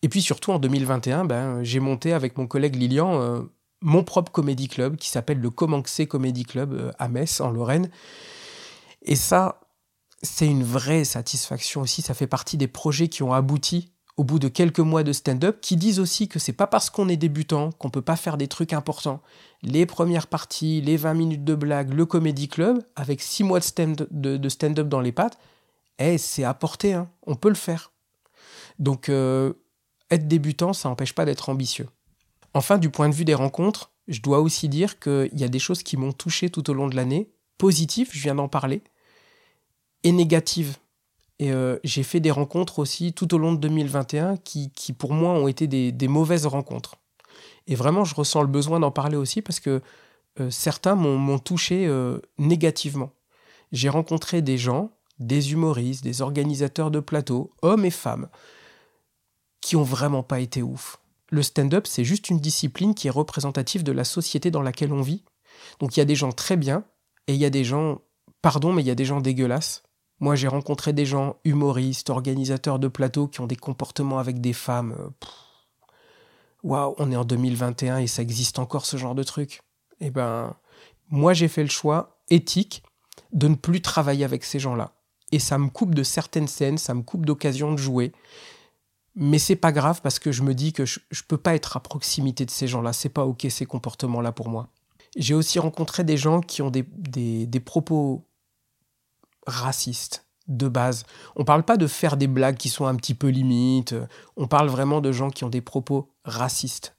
Et 0.00 0.08
puis 0.08 0.22
surtout 0.22 0.52
en 0.52 0.58
2021, 0.58 1.26
ben, 1.26 1.62
j'ai 1.62 1.80
monté 1.80 2.14
avec 2.14 2.38
mon 2.38 2.46
collègue 2.46 2.74
Lilian 2.74 3.20
euh, 3.20 3.42
mon 3.80 4.04
propre 4.04 4.32
comédie 4.32 4.68
club 4.68 4.96
qui 4.96 5.08
s'appelle 5.08 5.40
le 5.40 5.50
Comanxé 5.50 6.06
Comedy 6.06 6.44
Club 6.44 6.72
euh, 6.72 6.92
à 6.98 7.08
Metz, 7.08 7.40
en 7.40 7.50
Lorraine. 7.50 7.90
Et 9.02 9.16
ça, 9.16 9.60
c'est 10.22 10.46
une 10.46 10.64
vraie 10.64 11.04
satisfaction 11.04 11.82
aussi. 11.82 12.02
Ça 12.02 12.14
fait 12.14 12.26
partie 12.26 12.56
des 12.56 12.68
projets 12.68 13.08
qui 13.08 13.22
ont 13.22 13.32
abouti 13.32 13.92
au 14.16 14.24
bout 14.24 14.38
de 14.38 14.48
quelques 14.48 14.80
mois 14.80 15.02
de 15.02 15.12
stand-up, 15.12 15.60
qui 15.60 15.76
disent 15.76 16.00
aussi 16.00 16.26
que 16.26 16.38
c'est 16.38 16.54
pas 16.54 16.66
parce 16.66 16.88
qu'on 16.88 17.08
est 17.08 17.18
débutant 17.18 17.70
qu'on 17.72 17.90
peut 17.90 18.02
pas 18.02 18.16
faire 18.16 18.38
des 18.38 18.48
trucs 18.48 18.72
importants. 18.72 19.20
Les 19.62 19.84
premières 19.84 20.26
parties, 20.26 20.80
les 20.80 20.96
20 20.96 21.14
minutes 21.14 21.44
de 21.44 21.54
blague, 21.54 21.92
le 21.92 22.06
comédie 22.06 22.48
club, 22.48 22.82
avec 22.96 23.20
6 23.20 23.44
mois 23.44 23.60
de 23.60 24.48
stand-up 24.48 24.88
dans 24.88 25.00
les 25.00 25.12
pattes, 25.12 25.38
eh, 25.98 26.16
c'est 26.16 26.44
porter, 26.58 26.94
hein. 26.94 27.10
on 27.26 27.34
peut 27.34 27.50
le 27.50 27.54
faire. 27.54 27.92
Donc, 28.78 29.10
euh, 29.10 29.52
être 30.10 30.28
débutant, 30.28 30.72
ça 30.72 30.88
n'empêche 30.88 31.14
pas 31.14 31.24
d'être 31.24 31.48
ambitieux. 31.48 31.88
Enfin, 32.56 32.78
du 32.78 32.88
point 32.88 33.10
de 33.10 33.14
vue 33.14 33.26
des 33.26 33.34
rencontres, 33.34 33.90
je 34.08 34.22
dois 34.22 34.40
aussi 34.40 34.70
dire 34.70 34.98
qu'il 34.98 35.28
y 35.34 35.44
a 35.44 35.48
des 35.48 35.58
choses 35.58 35.82
qui 35.82 35.98
m'ont 35.98 36.14
touché 36.14 36.48
tout 36.48 36.70
au 36.70 36.72
long 36.72 36.86
de 36.86 36.96
l'année, 36.96 37.28
positives, 37.58 38.08
je 38.12 38.18
viens 38.18 38.34
d'en 38.34 38.48
parler, 38.48 38.82
et 40.04 40.10
négatives. 40.10 40.78
Et 41.38 41.52
euh, 41.52 41.76
j'ai 41.84 42.02
fait 42.02 42.18
des 42.18 42.30
rencontres 42.30 42.78
aussi 42.78 43.12
tout 43.12 43.34
au 43.34 43.38
long 43.38 43.52
de 43.52 43.58
2021 43.58 44.38
qui, 44.38 44.70
pour 44.98 45.12
moi, 45.12 45.32
ont 45.32 45.48
été 45.48 45.66
des, 45.66 46.08
mauvaises 46.08 46.46
rencontres. 46.46 46.96
Et 47.66 47.74
vraiment, 47.74 48.04
je 48.04 48.14
ressens 48.14 48.40
le 48.40 48.48
besoin 48.48 48.80
d'en 48.80 48.90
parler 48.90 49.18
aussi 49.18 49.42
parce 49.42 49.60
que 49.60 49.82
euh, 50.40 50.50
certains 50.50 50.94
m'ont 50.94 51.38
touché 51.38 51.86
euh, 51.86 52.20
négativement. 52.38 53.10
J'ai 53.70 53.90
rencontré 53.90 54.40
des 54.40 54.56
gens, 54.56 54.92
des 55.18 55.52
humoristes, 55.52 56.02
des 56.02 56.22
organisateurs 56.22 56.90
de 56.90 57.00
plateaux, 57.00 57.50
hommes 57.60 57.84
et 57.84 57.90
femmes, 57.90 58.28
qui 59.60 59.76
ont 59.76 59.82
vraiment 59.82 60.22
pas 60.22 60.40
été 60.40 60.62
ouf. 60.62 60.98
Le 61.28 61.42
stand-up, 61.42 61.86
c'est 61.86 62.04
juste 62.04 62.30
une 62.30 62.38
discipline 62.38 62.94
qui 62.94 63.08
est 63.08 63.10
représentative 63.10 63.82
de 63.82 63.92
la 63.92 64.04
société 64.04 64.50
dans 64.50 64.62
laquelle 64.62 64.92
on 64.92 65.02
vit. 65.02 65.24
Donc 65.80 65.96
il 65.96 66.00
y 66.00 66.02
a 66.02 66.06
des 66.06 66.14
gens 66.14 66.32
très 66.32 66.56
bien 66.56 66.84
et 67.26 67.34
il 67.34 67.40
y 67.40 67.44
a 67.44 67.50
des 67.50 67.64
gens, 67.64 68.00
pardon, 68.42 68.72
mais 68.72 68.82
il 68.82 68.86
y 68.86 68.90
a 68.90 68.94
des 68.94 69.04
gens 69.04 69.20
dégueulasses. 69.20 69.82
Moi, 70.18 70.34
j'ai 70.34 70.48
rencontré 70.48 70.92
des 70.92 71.04
gens 71.04 71.36
humoristes, 71.44 72.08
organisateurs 72.08 72.78
de 72.78 72.88
plateaux 72.88 73.28
qui 73.28 73.40
ont 73.40 73.46
des 73.46 73.56
comportements 73.56 74.18
avec 74.18 74.40
des 74.40 74.54
femmes. 74.54 74.94
Euh, 74.98 75.26
waouh, 76.62 76.94
on 76.98 77.10
est 77.12 77.16
en 77.16 77.24
2021 77.24 77.98
et 77.98 78.06
ça 78.06 78.22
existe 78.22 78.58
encore 78.58 78.86
ce 78.86 78.96
genre 78.96 79.14
de 79.14 79.22
truc. 79.22 79.60
Eh 80.00 80.10
ben, 80.10 80.56
moi, 81.10 81.34
j'ai 81.34 81.48
fait 81.48 81.62
le 81.62 81.68
choix 81.68 82.18
éthique 82.30 82.82
de 83.32 83.48
ne 83.48 83.54
plus 83.54 83.82
travailler 83.82 84.24
avec 84.24 84.44
ces 84.44 84.58
gens-là. 84.58 84.92
Et 85.32 85.38
ça 85.38 85.58
me 85.58 85.68
coupe 85.68 85.94
de 85.94 86.02
certaines 86.02 86.48
scènes, 86.48 86.78
ça 86.78 86.94
me 86.94 87.02
coupe 87.02 87.26
d'occasions 87.26 87.72
de 87.72 87.78
jouer. 87.78 88.12
Mais 89.16 89.38
c'est 89.38 89.56
pas 89.56 89.72
grave 89.72 90.02
parce 90.02 90.18
que 90.18 90.30
je 90.30 90.42
me 90.42 90.54
dis 90.54 90.74
que 90.74 90.84
je, 90.84 91.00
ne 91.10 91.26
peux 91.26 91.38
pas 91.38 91.54
être 91.54 91.76
à 91.76 91.80
proximité 91.80 92.44
de 92.44 92.50
ces 92.50 92.68
gens-là. 92.68 92.92
C'est 92.92 93.08
pas 93.08 93.24
ok 93.24 93.46
ces 93.48 93.64
comportements-là 93.64 94.30
pour 94.30 94.50
moi. 94.50 94.68
J'ai 95.16 95.32
aussi 95.32 95.58
rencontré 95.58 96.04
des 96.04 96.18
gens 96.18 96.42
qui 96.42 96.60
ont 96.60 96.70
des, 96.70 96.84
des, 96.86 97.60
propos 97.60 98.26
racistes 99.46 100.26
de 100.48 100.68
base. 100.68 101.06
On 101.34 101.44
parle 101.44 101.62
pas 101.62 101.78
de 101.78 101.86
faire 101.86 102.18
des 102.18 102.26
blagues 102.26 102.58
qui 102.58 102.68
sont 102.68 102.84
un 102.84 102.94
petit 102.94 103.14
peu 103.14 103.28
limites. 103.28 103.94
On 104.36 104.46
parle 104.46 104.68
vraiment 104.68 105.00
de 105.00 105.12
gens 105.12 105.30
qui 105.30 105.44
ont 105.44 105.48
des 105.48 105.62
propos 105.62 106.10
racistes. 106.24 106.94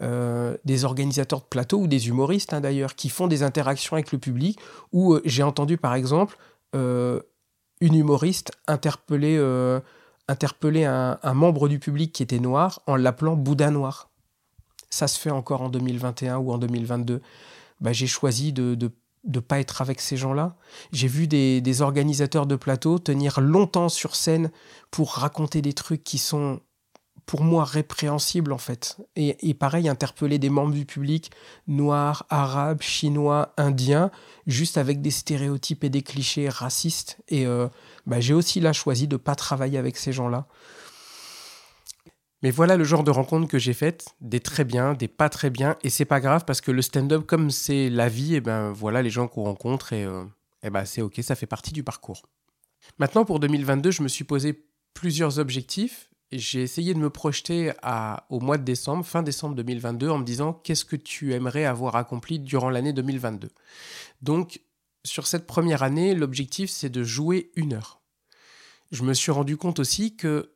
Euh, 0.00 0.56
des 0.64 0.86
organisateurs 0.86 1.40
de 1.40 1.46
plateaux 1.46 1.80
ou 1.80 1.86
des 1.86 2.08
humoristes 2.08 2.54
hein, 2.54 2.62
d'ailleurs 2.62 2.94
qui 2.94 3.10
font 3.10 3.26
des 3.26 3.42
interactions 3.42 3.96
avec 3.96 4.12
le 4.12 4.18
public 4.18 4.58
où 4.92 5.12
euh, 5.12 5.20
j'ai 5.26 5.42
entendu 5.42 5.76
par 5.76 5.92
exemple 5.92 6.38
euh, 6.74 7.20
une 7.82 7.94
humoriste 7.94 8.52
interpeller 8.66 9.36
interpeller 10.30 10.84
un, 10.84 11.18
membre 11.34 11.68
du 11.68 11.78
public 11.78 12.12
qui 12.12 12.22
était 12.22 12.38
noir 12.38 12.80
en 12.86 12.96
l'appelant 12.96 13.36
Bouddha 13.36 13.70
noir. 13.70 14.10
Ça 14.88 15.08
se 15.08 15.18
fait 15.18 15.30
encore 15.30 15.62
en 15.62 15.68
2021 15.68 16.38
ou 16.38 16.52
en 16.52 16.58
2022. 16.58 17.20
Bah, 17.80 17.92
j'ai 17.92 18.06
choisi 18.06 18.52
de 18.52 18.76
ne 19.24 19.40
pas 19.40 19.60
être 19.60 19.82
avec 19.82 20.00
ces 20.00 20.16
gens-là. 20.16 20.56
J'ai 20.92 21.08
vu 21.08 21.26
des, 21.26 21.60
des, 21.60 21.82
organisateurs 21.82 22.46
de 22.46 22.56
plateaux 22.56 22.98
tenir 22.98 23.40
longtemps 23.40 23.88
sur 23.88 24.16
scène 24.16 24.50
pour 24.90 25.12
raconter 25.14 25.62
des 25.62 25.72
trucs 25.72 26.04
qui 26.04 26.18
sont 26.18 26.60
pour 27.26 27.42
moi 27.42 27.64
répréhensible 27.64 28.52
en 28.52 28.58
fait. 28.58 28.96
Et, 29.16 29.54
pareil, 29.54 29.88
interpeller 29.88 30.38
des 30.38 30.50
membres 30.50 30.74
du 30.74 30.84
public 30.84 31.30
noirs, 31.66 32.26
arabes, 32.28 32.82
chinois, 32.82 33.54
indiens, 33.56 34.10
juste 34.46 34.78
avec 34.78 35.00
des 35.00 35.10
stéréotypes 35.10 35.84
et 35.84 35.90
des 35.90 36.02
clichés 36.02 36.48
racistes. 36.48 37.18
Et 37.28 37.46
euh, 37.46 37.68
bah, 38.06 38.20
j'ai 38.20 38.34
aussi 38.34 38.60
là 38.60 38.72
choisi 38.72 39.08
de 39.08 39.14
ne 39.14 39.18
pas 39.18 39.34
travailler 39.34 39.78
avec 39.78 39.96
ces 39.96 40.12
gens-là. 40.12 40.46
Mais 42.42 42.50
voilà 42.50 42.76
le 42.76 42.84
genre 42.84 43.04
de 43.04 43.10
rencontres 43.10 43.48
que 43.48 43.58
j'ai 43.58 43.74
faites, 43.74 44.06
des 44.20 44.40
très 44.40 44.64
bien, 44.64 44.94
des 44.94 45.08
pas 45.08 45.28
très 45.28 45.50
bien, 45.50 45.76
et 45.82 45.90
c'est 45.90 46.06
pas 46.06 46.20
grave 46.20 46.44
parce 46.46 46.62
que 46.62 46.70
le 46.70 46.80
stand-up, 46.80 47.26
comme 47.26 47.50
c'est 47.50 47.90
la 47.90 48.08
vie, 48.08 48.34
et 48.34 48.40
ben 48.40 48.72
voilà 48.72 49.02
les 49.02 49.10
gens 49.10 49.28
qu'on 49.28 49.44
rencontre 49.44 49.92
et, 49.92 50.04
euh, 50.04 50.24
et 50.62 50.70
ben 50.70 50.86
c'est 50.86 51.02
ok, 51.02 51.20
ça 51.22 51.34
fait 51.34 51.46
partie 51.46 51.72
du 51.72 51.84
parcours. 51.84 52.22
Maintenant 52.98 53.26
pour 53.26 53.40
2022, 53.40 53.90
je 53.90 54.02
me 54.02 54.08
suis 54.08 54.24
posé 54.24 54.64
plusieurs 54.94 55.38
objectifs 55.38 56.09
j'ai 56.32 56.62
essayé 56.62 56.94
de 56.94 56.98
me 56.98 57.10
projeter 57.10 57.72
au 58.28 58.40
mois 58.40 58.58
de 58.58 58.64
décembre, 58.64 59.04
fin 59.04 59.22
décembre 59.22 59.56
2022, 59.56 60.08
en 60.08 60.18
me 60.18 60.24
disant 60.24 60.52
qu'est-ce 60.52 60.84
que 60.84 60.96
tu 60.96 61.34
aimerais 61.34 61.64
avoir 61.64 61.96
accompli 61.96 62.38
durant 62.38 62.70
l'année 62.70 62.92
2022. 62.92 63.48
Donc, 64.22 64.60
sur 65.04 65.26
cette 65.26 65.46
première 65.46 65.82
année, 65.82 66.14
l'objectif, 66.14 66.70
c'est 66.70 66.90
de 66.90 67.02
jouer 67.02 67.50
une 67.56 67.72
heure. 67.72 68.00
Je 68.92 69.02
me 69.02 69.14
suis 69.14 69.32
rendu 69.32 69.56
compte 69.56 69.78
aussi 69.78 70.16
que 70.16 70.52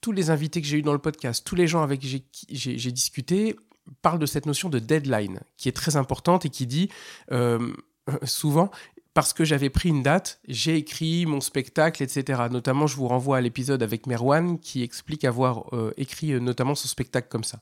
tous 0.00 0.12
les 0.12 0.30
invités 0.30 0.60
que 0.60 0.66
j'ai 0.66 0.78
eus 0.78 0.82
dans 0.82 0.92
le 0.92 0.98
podcast, 0.98 1.44
tous 1.46 1.54
les 1.54 1.66
gens 1.66 1.82
avec 1.82 2.00
qui 2.00 2.46
j'ai 2.50 2.92
discuté, 2.92 3.56
parlent 4.02 4.18
de 4.18 4.26
cette 4.26 4.46
notion 4.46 4.68
de 4.68 4.78
deadline, 4.78 5.40
qui 5.56 5.68
est 5.68 5.72
très 5.72 5.96
importante 5.96 6.44
et 6.44 6.50
qui 6.50 6.66
dit 6.66 6.90
euh, 7.32 7.72
souvent 8.24 8.70
parce 9.18 9.32
que 9.32 9.44
j'avais 9.44 9.68
pris 9.68 9.88
une 9.88 10.04
date, 10.04 10.38
j'ai 10.46 10.76
écrit 10.76 11.26
mon 11.26 11.40
spectacle, 11.40 12.04
etc. 12.04 12.40
Notamment, 12.52 12.86
je 12.86 12.94
vous 12.94 13.08
renvoie 13.08 13.38
à 13.38 13.40
l'épisode 13.40 13.82
avec 13.82 14.06
Merwan 14.06 14.60
qui 14.60 14.84
explique 14.84 15.24
avoir 15.24 15.74
euh, 15.74 15.92
écrit 15.96 16.34
euh, 16.34 16.38
notamment 16.38 16.76
son 16.76 16.86
spectacle 16.86 17.26
comme 17.28 17.42
ça. 17.42 17.58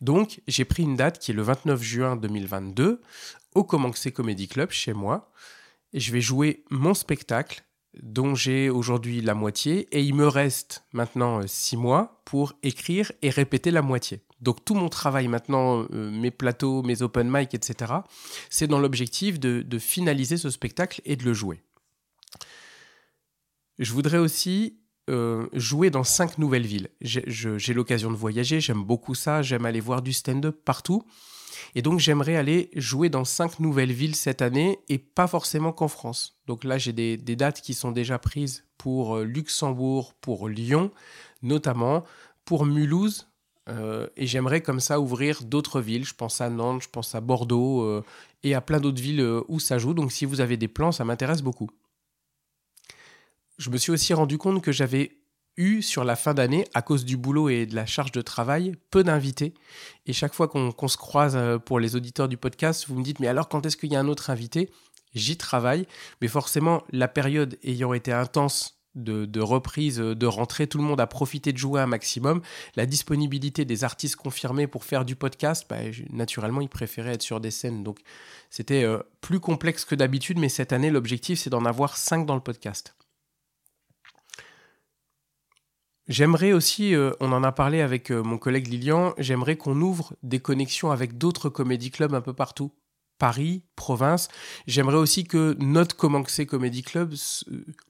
Donc, 0.00 0.42
j'ai 0.46 0.64
pris 0.64 0.84
une 0.84 0.94
date 0.94 1.18
qui 1.18 1.32
est 1.32 1.34
le 1.34 1.42
29 1.42 1.82
juin 1.82 2.14
2022 2.14 3.00
au 3.56 3.64
Comanxé 3.64 4.12
Comedy 4.12 4.46
Club 4.46 4.70
chez 4.70 4.92
moi. 4.92 5.32
Je 5.92 6.12
vais 6.12 6.20
jouer 6.20 6.62
mon 6.70 6.94
spectacle 6.94 7.64
dont 8.02 8.34
j'ai 8.34 8.70
aujourd'hui 8.70 9.20
la 9.20 9.34
moitié 9.34 9.88
et 9.92 10.02
il 10.02 10.14
me 10.14 10.26
reste 10.26 10.84
maintenant 10.92 11.40
euh, 11.40 11.46
six 11.46 11.76
mois 11.76 12.22
pour 12.24 12.54
écrire 12.62 13.12
et 13.22 13.30
répéter 13.30 13.70
la 13.70 13.82
moitié. 13.82 14.20
Donc 14.40 14.64
tout 14.64 14.74
mon 14.74 14.88
travail 14.88 15.28
maintenant, 15.28 15.86
euh, 15.92 16.10
mes 16.10 16.30
plateaux, 16.30 16.82
mes 16.82 17.02
open 17.02 17.30
mic, 17.30 17.54
etc., 17.54 17.92
c'est 18.50 18.66
dans 18.66 18.78
l'objectif 18.78 19.40
de, 19.40 19.78
finaliser 19.78 20.36
ce 20.36 20.50
spectacle 20.50 21.00
et 21.04 21.16
de 21.16 21.24
le 21.24 21.32
jouer. 21.32 21.62
Je 23.78 23.92
voudrais 23.92 24.18
aussi 24.18 24.78
euh, 25.10 25.46
jouer 25.52 25.90
dans 25.90 26.04
cinq 26.04 26.38
nouvelles 26.38 26.66
villes. 26.66 26.88
J'ai 27.00 27.74
l'occasion 27.74 28.10
de 28.10 28.16
voyager, 28.16 28.60
j'aime 28.60 28.82
beaucoup 28.82 29.14
ça, 29.14 29.42
j'aime 29.42 29.66
aller 29.66 29.80
voir 29.80 30.02
du 30.02 30.12
stand-up 30.12 30.58
partout. 30.64 31.02
Et 31.74 31.82
donc 31.82 31.98
j'aimerais 31.98 32.36
aller 32.36 32.70
jouer 32.74 33.08
dans 33.08 33.24
cinq 33.24 33.60
nouvelles 33.60 33.92
villes 33.92 34.16
cette 34.16 34.42
année 34.42 34.78
et 34.88 34.98
pas 34.98 35.26
forcément 35.26 35.72
qu'en 35.72 35.88
France. 35.88 36.38
Donc 36.46 36.64
là 36.64 36.78
j'ai 36.78 36.92
des, 36.92 37.16
dates 37.16 37.60
qui 37.60 37.74
sont 37.74 37.92
déjà 37.92 38.18
prises 38.18 38.64
pour 38.78 39.16
euh, 39.16 39.24
Luxembourg, 39.24 40.14
pour 40.14 40.48
Lyon 40.48 40.90
notamment, 41.42 42.04
pour 42.44 42.66
Mulhouse 42.66 43.28
euh, 43.68 44.06
et 44.16 44.26
j'aimerais 44.26 44.60
comme 44.60 44.80
ça 44.80 45.00
ouvrir 45.00 45.42
d'autres 45.42 45.80
villes. 45.80 46.04
Je 46.04 46.14
pense 46.14 46.40
à 46.40 46.48
Nantes, 46.50 46.82
je 46.82 46.88
pense 46.88 47.14
à 47.14 47.20
Bordeaux 47.20 47.82
euh, 47.82 48.04
et 48.42 48.54
à 48.54 48.60
plein 48.60 48.80
d'autres 48.80 49.02
villes 49.02 49.24
où 49.48 49.60
ça 49.60 49.78
joue. 49.78 49.94
Donc 49.94 50.12
si 50.12 50.24
vous 50.24 50.40
avez 50.40 50.56
des 50.56 50.68
plans, 50.68 50.92
ça 50.92 51.04
m'intéresse 51.04 51.42
beaucoup. 51.42 51.70
Je 53.58 53.70
me 53.70 53.78
suis 53.78 53.90
aussi 53.90 54.12
rendu 54.12 54.38
compte 54.38 54.62
que 54.62 54.72
j'avais 54.72 55.12
eu 55.56 55.82
sur 55.82 56.04
la 56.04 56.16
fin 56.16 56.34
d'année, 56.34 56.66
à 56.74 56.82
cause 56.82 57.04
du 57.04 57.16
boulot 57.16 57.48
et 57.48 57.66
de 57.66 57.74
la 57.74 57.86
charge 57.86 58.12
de 58.12 58.22
travail, 58.22 58.76
peu 58.90 59.04
d'invités. 59.04 59.54
Et 60.06 60.12
chaque 60.12 60.34
fois 60.34 60.48
qu'on 60.48 60.88
se 60.88 60.96
croise 60.96 61.38
pour 61.64 61.80
les 61.80 61.96
auditeurs 61.96 62.28
du 62.28 62.36
podcast, 62.36 62.86
vous 62.88 62.96
me 62.96 63.02
dites, 63.02 63.20
mais 63.20 63.28
alors 63.28 63.48
quand 63.48 63.64
est-ce 63.66 63.76
qu'il 63.76 63.92
y 63.92 63.96
a 63.96 64.00
un 64.00 64.08
autre 64.08 64.30
invité? 64.30 64.70
J'y 65.14 65.36
travaille, 65.36 65.86
mais 66.20 66.28
forcément, 66.28 66.82
la 66.90 67.08
période 67.08 67.58
ayant 67.64 67.94
été 67.94 68.12
intense 68.12 68.76
de, 68.96 69.40
reprise, 69.40 69.98
de 69.98 70.26
rentrée, 70.26 70.66
tout 70.66 70.78
le 70.78 70.84
monde 70.84 71.00
a 71.00 71.06
profité 71.06 71.52
de 71.52 71.58
jouer 71.58 71.80
un 71.80 71.86
maximum. 71.86 72.40
La 72.76 72.86
disponibilité 72.86 73.64
des 73.64 73.84
artistes 73.84 74.16
confirmés 74.16 74.66
pour 74.66 74.84
faire 74.84 75.04
du 75.04 75.16
podcast, 75.16 75.66
bah, 75.68 75.76
naturellement, 76.10 76.60
ils 76.60 76.68
préféraient 76.68 77.14
être 77.14 77.22
sur 77.22 77.40
des 77.40 77.50
scènes. 77.50 77.82
Donc, 77.82 78.00
c'était 78.50 78.84
euh, 78.84 78.98
plus 79.20 79.40
complexe 79.40 79.84
que 79.84 79.94
d'habitude, 79.94 80.38
mais 80.38 80.48
cette 80.48 80.72
année, 80.72 80.90
l'objectif, 80.90 81.38
c'est 81.38 81.50
d'en 81.50 81.64
avoir 81.64 81.96
5 81.96 82.26
dans 82.26 82.34
le 82.34 82.40
podcast. 82.40 82.94
J'aimerais 86.08 86.52
aussi, 86.52 86.94
euh, 86.94 87.12
on 87.18 87.32
en 87.32 87.42
a 87.42 87.50
parlé 87.50 87.80
avec 87.80 88.12
euh, 88.12 88.22
mon 88.22 88.38
collègue 88.38 88.68
Lilian, 88.68 89.14
j'aimerais 89.18 89.56
qu'on 89.56 89.80
ouvre 89.80 90.14
des 90.22 90.38
connexions 90.38 90.92
avec 90.92 91.18
d'autres 91.18 91.48
comédie 91.48 91.90
clubs 91.90 92.14
un 92.14 92.20
peu 92.20 92.32
partout. 92.32 92.72
Paris, 93.18 93.62
province. 93.76 94.28
J'aimerais 94.66 94.98
aussi 94.98 95.24
que 95.24 95.56
notre 95.58 95.96
Comanxé 95.96 96.44
Comedy 96.44 96.82
Club, 96.82 97.14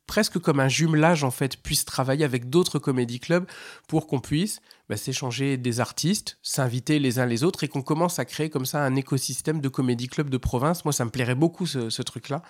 presque 0.07 0.39
comme 0.39 0.61
un 0.61 0.69
jumelage 0.69 1.25
en 1.25 1.33
fait, 1.33 1.57
puisse 1.57 1.85
travailler 1.85 2.25
avec 2.25 2.49
d'autres 2.49 2.79
comédie 2.79 3.19
clubs 3.19 3.47
pour 3.89 4.07
qu'on 4.07 4.21
puisse 4.21 4.61
bah, 4.89 4.97
s'échanger 4.97 5.57
des 5.57 5.81
artistes, 5.81 6.39
s'inviter 6.43 6.99
les 6.99 7.19
uns 7.19 7.27
les 7.27 7.43
autres 7.43 7.65
et 7.65 7.69
qu'on 7.69 7.83
commence 7.83 8.19
à 8.19 8.25
créer 8.25 8.51
comme 8.51 8.67
ça 8.67 8.85
un 8.85 8.95
écosystème 8.95 9.61
de 9.61 9.69
comédie 9.69 10.09
club 10.09 10.31
de 10.31 10.37
province. 10.37 10.85
Moi, 10.85 10.93
ça 10.93 11.05
me 11.05 11.11
plairait 11.11 11.35
beaucoup 11.35 11.67
ce, 11.67 12.03
truc-là. 12.03 12.43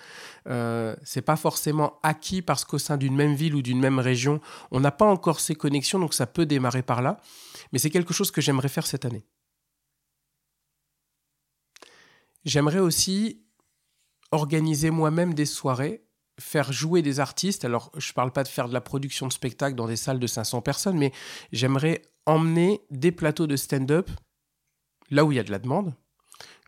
Euh, 0.47 0.95
c'est 1.03 1.21
pas 1.21 1.35
forcément 1.35 1.99
acquis 2.03 2.41
parce 2.41 2.63
qu'au 2.63 2.77
sein 2.77 2.97
d'une 2.97 3.15
même 3.15 3.33
ville 3.33 3.55
ou 3.55 3.61
d'une 3.61 3.79
même 3.79 3.99
région, 3.99 4.39
on 4.71 4.79
n'a 4.79 4.91
pas 4.91 5.05
encore 5.05 5.39
ces 5.39 5.55
connexions, 5.55 5.99
donc 5.99 6.13
ça 6.13 6.27
peut 6.27 6.45
démarrer 6.45 6.83
par 6.83 7.01
là. 7.01 7.19
Mais 7.71 7.79
c'est 7.79 7.89
quelque 7.89 8.13
chose 8.13 8.31
que 8.31 8.41
j'aimerais 8.41 8.69
faire 8.69 8.85
cette 8.85 9.05
année. 9.05 9.25
J'aimerais 12.45 12.79
aussi 12.79 13.43
organiser 14.31 14.89
moi-même 14.89 15.33
des 15.33 15.45
soirées 15.45 16.06
faire 16.39 16.71
jouer 16.71 17.01
des 17.01 17.19
artistes. 17.19 17.65
Alors, 17.65 17.91
je 17.97 18.11
ne 18.11 18.13
parle 18.13 18.31
pas 18.31 18.43
de 18.43 18.47
faire 18.47 18.67
de 18.67 18.73
la 18.73 18.81
production 18.81 19.27
de 19.27 19.33
spectacle 19.33 19.75
dans 19.75 19.87
des 19.87 19.95
salles 19.95 20.19
de 20.19 20.27
500 20.27 20.61
personnes, 20.61 20.97
mais 20.97 21.11
j'aimerais 21.51 22.01
emmener 22.25 22.81
des 22.91 23.11
plateaux 23.11 23.47
de 23.47 23.55
stand-up 23.55 24.09
là 25.09 25.23
où 25.25 25.31
il 25.31 25.35
y 25.35 25.39
a 25.39 25.43
de 25.43 25.51
la 25.51 25.59
demande, 25.59 25.93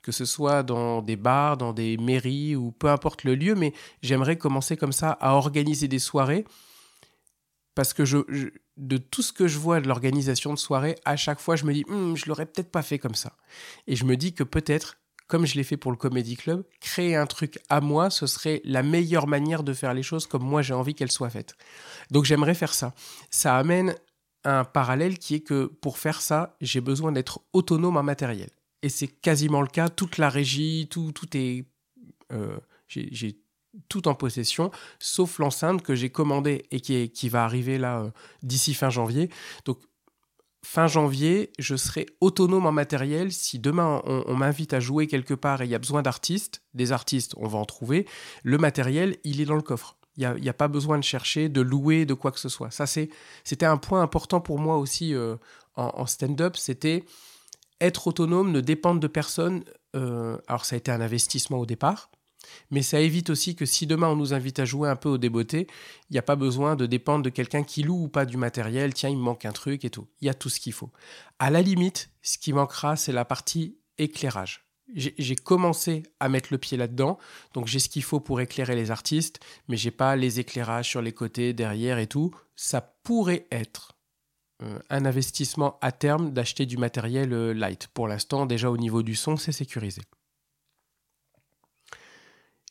que 0.01 0.11
ce 0.11 0.25
soit 0.25 0.63
dans 0.63 1.01
des 1.01 1.17
bars, 1.17 1.57
dans 1.57 1.73
des 1.73 1.97
mairies 1.97 2.55
ou 2.55 2.71
peu 2.71 2.89
importe 2.89 3.23
le 3.23 3.35
lieu, 3.35 3.55
mais 3.55 3.73
j'aimerais 4.01 4.37
commencer 4.37 4.77
comme 4.77 4.93
ça 4.93 5.11
à 5.11 5.33
organiser 5.33 5.87
des 5.87 5.99
soirées 5.99 6.45
parce 7.75 7.93
que 7.93 8.03
de 8.75 8.97
tout 8.97 9.21
ce 9.21 9.31
que 9.31 9.47
je 9.47 9.57
vois 9.57 9.79
de 9.79 9.87
l'organisation 9.87 10.53
de 10.53 10.59
soirées, 10.59 10.95
à 11.05 11.15
chaque 11.15 11.39
fois, 11.39 11.55
je 11.55 11.63
me 11.63 11.73
dis, 11.73 11.85
hum, 11.87 12.17
je 12.17 12.25
l'aurais 12.25 12.45
peut-être 12.45 12.71
pas 12.71 12.81
fait 12.81 12.99
comme 12.99 13.15
ça. 13.15 13.37
Et 13.87 13.95
je 13.95 14.03
me 14.03 14.17
dis 14.17 14.33
que 14.33 14.43
peut-être 14.43 14.98
comme 15.29 15.45
je 15.45 15.55
l'ai 15.55 15.63
fait 15.63 15.77
pour 15.77 15.91
le 15.91 15.97
Comedy 15.97 16.35
Club, 16.35 16.65
créer 16.81 17.15
un 17.15 17.27
truc 17.27 17.59
à 17.69 17.79
moi, 17.79 18.09
ce 18.09 18.27
serait 18.27 18.61
la 18.65 18.83
meilleure 18.83 19.27
manière 19.27 19.63
de 19.63 19.73
faire 19.73 19.93
les 19.93 20.03
choses 20.03 20.25
comme 20.25 20.43
moi 20.43 20.61
j'ai 20.63 20.73
envie 20.73 20.95
qu'elles 20.95 21.11
soient 21.11 21.29
faites. 21.29 21.55
Donc 22.09 22.25
j'aimerais 22.25 22.55
faire 22.55 22.73
ça. 22.73 22.93
Ça 23.29 23.55
amène 23.55 23.95
un 24.43 24.63
parallèle 24.65 25.19
qui 25.19 25.35
est 25.35 25.41
que 25.41 25.65
pour 25.65 25.99
faire 25.99 26.19
ça, 26.19 26.57
j'ai 26.61 26.81
besoin 26.81 27.11
d'être 27.11 27.41
autonome 27.53 27.95
en 27.95 28.03
matériel. 28.03 28.49
Et 28.81 28.89
c'est 28.89 29.07
quasiment 29.07 29.61
le 29.61 29.67
cas. 29.67 29.87
Toute 29.89 30.17
la 30.17 30.29
régie, 30.29 30.87
tout, 30.89 31.11
tout 31.11 31.37
est... 31.37 31.65
Euh, 32.31 32.57
j'ai 32.87 33.37
tout 33.87 34.07
en 34.07 34.15
possession, 34.15 34.71
sauf 34.97 35.37
l'enceinte 35.37 35.83
que 35.83 35.93
j'ai 35.93 36.09
commandée 36.09 36.65
et 36.71 36.79
qui, 36.79 37.11
qui 37.11 37.29
va 37.29 37.43
arriver 37.43 37.77
là 37.77 37.99
euh, 37.99 38.09
d'ici 38.41 38.73
fin 38.73 38.89
janvier. 38.89 39.29
Donc 39.65 39.79
fin 40.69 40.85
janvier, 40.85 41.51
je 41.57 41.75
serai 41.75 42.05
autonome 42.21 42.67
en 42.67 42.71
matériel. 42.71 43.31
Si 43.31 43.57
demain 43.57 44.03
on, 44.05 44.35
m'invite 44.35 44.71
à 44.73 44.79
jouer 44.79 45.07
quelque 45.07 45.33
part 45.33 45.63
et 45.63 45.65
il 45.65 45.71
y 45.71 45.73
a 45.73 45.79
besoin 45.79 46.03
d'artistes, 46.03 46.61
des 46.75 46.91
artistes, 46.91 47.33
on 47.37 47.47
va 47.47 47.57
en 47.57 47.65
trouver. 47.65 48.05
Le 48.43 48.59
matériel, 48.59 49.17
il 49.23 49.41
est 49.41 49.45
dans 49.45 49.55
le 49.55 49.63
coffre. 49.63 49.97
Il 50.15 50.29
n'y 50.29 50.49
a, 50.49 50.53
pas 50.53 50.67
besoin 50.67 50.99
de 50.99 51.03
chercher, 51.03 51.49
de 51.49 51.61
louer, 51.61 52.05
de 52.05 52.13
quoi 52.13 52.31
que 52.31 52.39
ce 52.39 52.49
soit. 52.49 52.69
Ça, 52.69 52.85
c'était 52.85 53.65
un 53.65 53.77
point 53.77 54.03
important 54.03 54.41
pour 54.41 54.59
moi 54.59 54.77
aussi 54.77 55.15
euh, 55.15 55.37
en, 55.75 56.05
stand-up. 56.05 56.55
C'était 56.55 57.03
être 57.81 58.05
autonome, 58.05 58.51
ne 58.51 58.61
dépendre 58.61 58.99
de 58.99 59.07
personne. 59.07 59.63
Euh, 59.95 60.37
alors, 60.47 60.65
ça 60.65 60.75
a 60.75 60.77
été 60.77 60.91
un 60.91 61.01
investissement 61.01 61.57
au 61.57 61.65
départ. 61.65 62.11
Mais 62.71 62.81
ça 62.81 62.99
évite 62.99 63.29
aussi 63.29 63.55
que 63.55 63.65
si 63.65 63.87
demain 63.87 64.09
on 64.09 64.15
nous 64.15 64.33
invite 64.33 64.59
à 64.59 64.65
jouer 64.65 64.89
un 64.89 64.95
peu 64.95 65.09
au 65.09 65.17
débeauté, 65.17 65.67
il 66.09 66.13
n'y 66.13 66.19
a 66.19 66.23
pas 66.23 66.35
besoin 66.35 66.75
de 66.75 66.85
dépendre 66.85 67.23
de 67.23 67.29
quelqu'un 67.29 67.63
qui 67.63 67.83
loue 67.83 68.03
ou 68.03 68.07
pas 68.07 68.25
du 68.25 68.37
matériel, 68.37 68.93
tiens, 68.93 69.09
il 69.09 69.17
me 69.17 69.21
manque 69.21 69.45
un 69.45 69.51
truc 69.51 69.85
et 69.85 69.89
tout. 69.89 70.07
Il 70.21 70.25
y 70.25 70.29
a 70.29 70.33
tout 70.33 70.49
ce 70.49 70.59
qu'il 70.59 70.73
faut. 70.73 70.91
À 71.39 71.49
la 71.49 71.61
limite, 71.61 72.09
ce 72.21 72.37
qui 72.37 72.53
manquera, 72.53 72.95
c'est 72.95 73.11
la 73.11 73.25
partie 73.25 73.77
éclairage. 73.97 74.65
J'ai 74.95 75.35
commencé 75.35 76.01
à 76.19 76.29
mettre 76.29 76.49
le 76.51 76.57
pied 76.57 76.75
là-dedans, 76.75 77.19
donc 77.53 77.67
j'ai 77.67 77.77
ce 77.77 77.89
qu'il 77.89 78.01
faut 78.01 78.19
pour 78.19 78.41
éclairer 78.41 78.75
les 78.75 78.89
artistes, 78.89 79.39
mais 79.67 79.77
j'ai 79.77 79.91
pas 79.91 80.15
les 80.15 80.39
éclairages 80.39 80.89
sur 80.89 81.03
les 81.03 81.11
côtés, 81.11 81.53
derrière 81.53 81.99
et 81.99 82.07
tout. 82.07 82.33
Ça 82.55 82.81
pourrait 82.81 83.45
être 83.51 83.99
euh, 84.63 84.79
un 84.89 85.05
investissement 85.05 85.77
à 85.81 85.91
terme 85.91 86.31
d'acheter 86.31 86.65
du 86.65 86.77
matériel 86.77 87.33
euh, 87.33 87.53
light. 87.53 87.87
Pour 87.93 88.07
l'instant, 88.07 88.47
déjà 88.47 88.71
au 88.71 88.77
niveau 88.77 89.03
du 89.03 89.15
son, 89.15 89.37
c'est 89.37 89.51
sécurisé. 89.51 90.01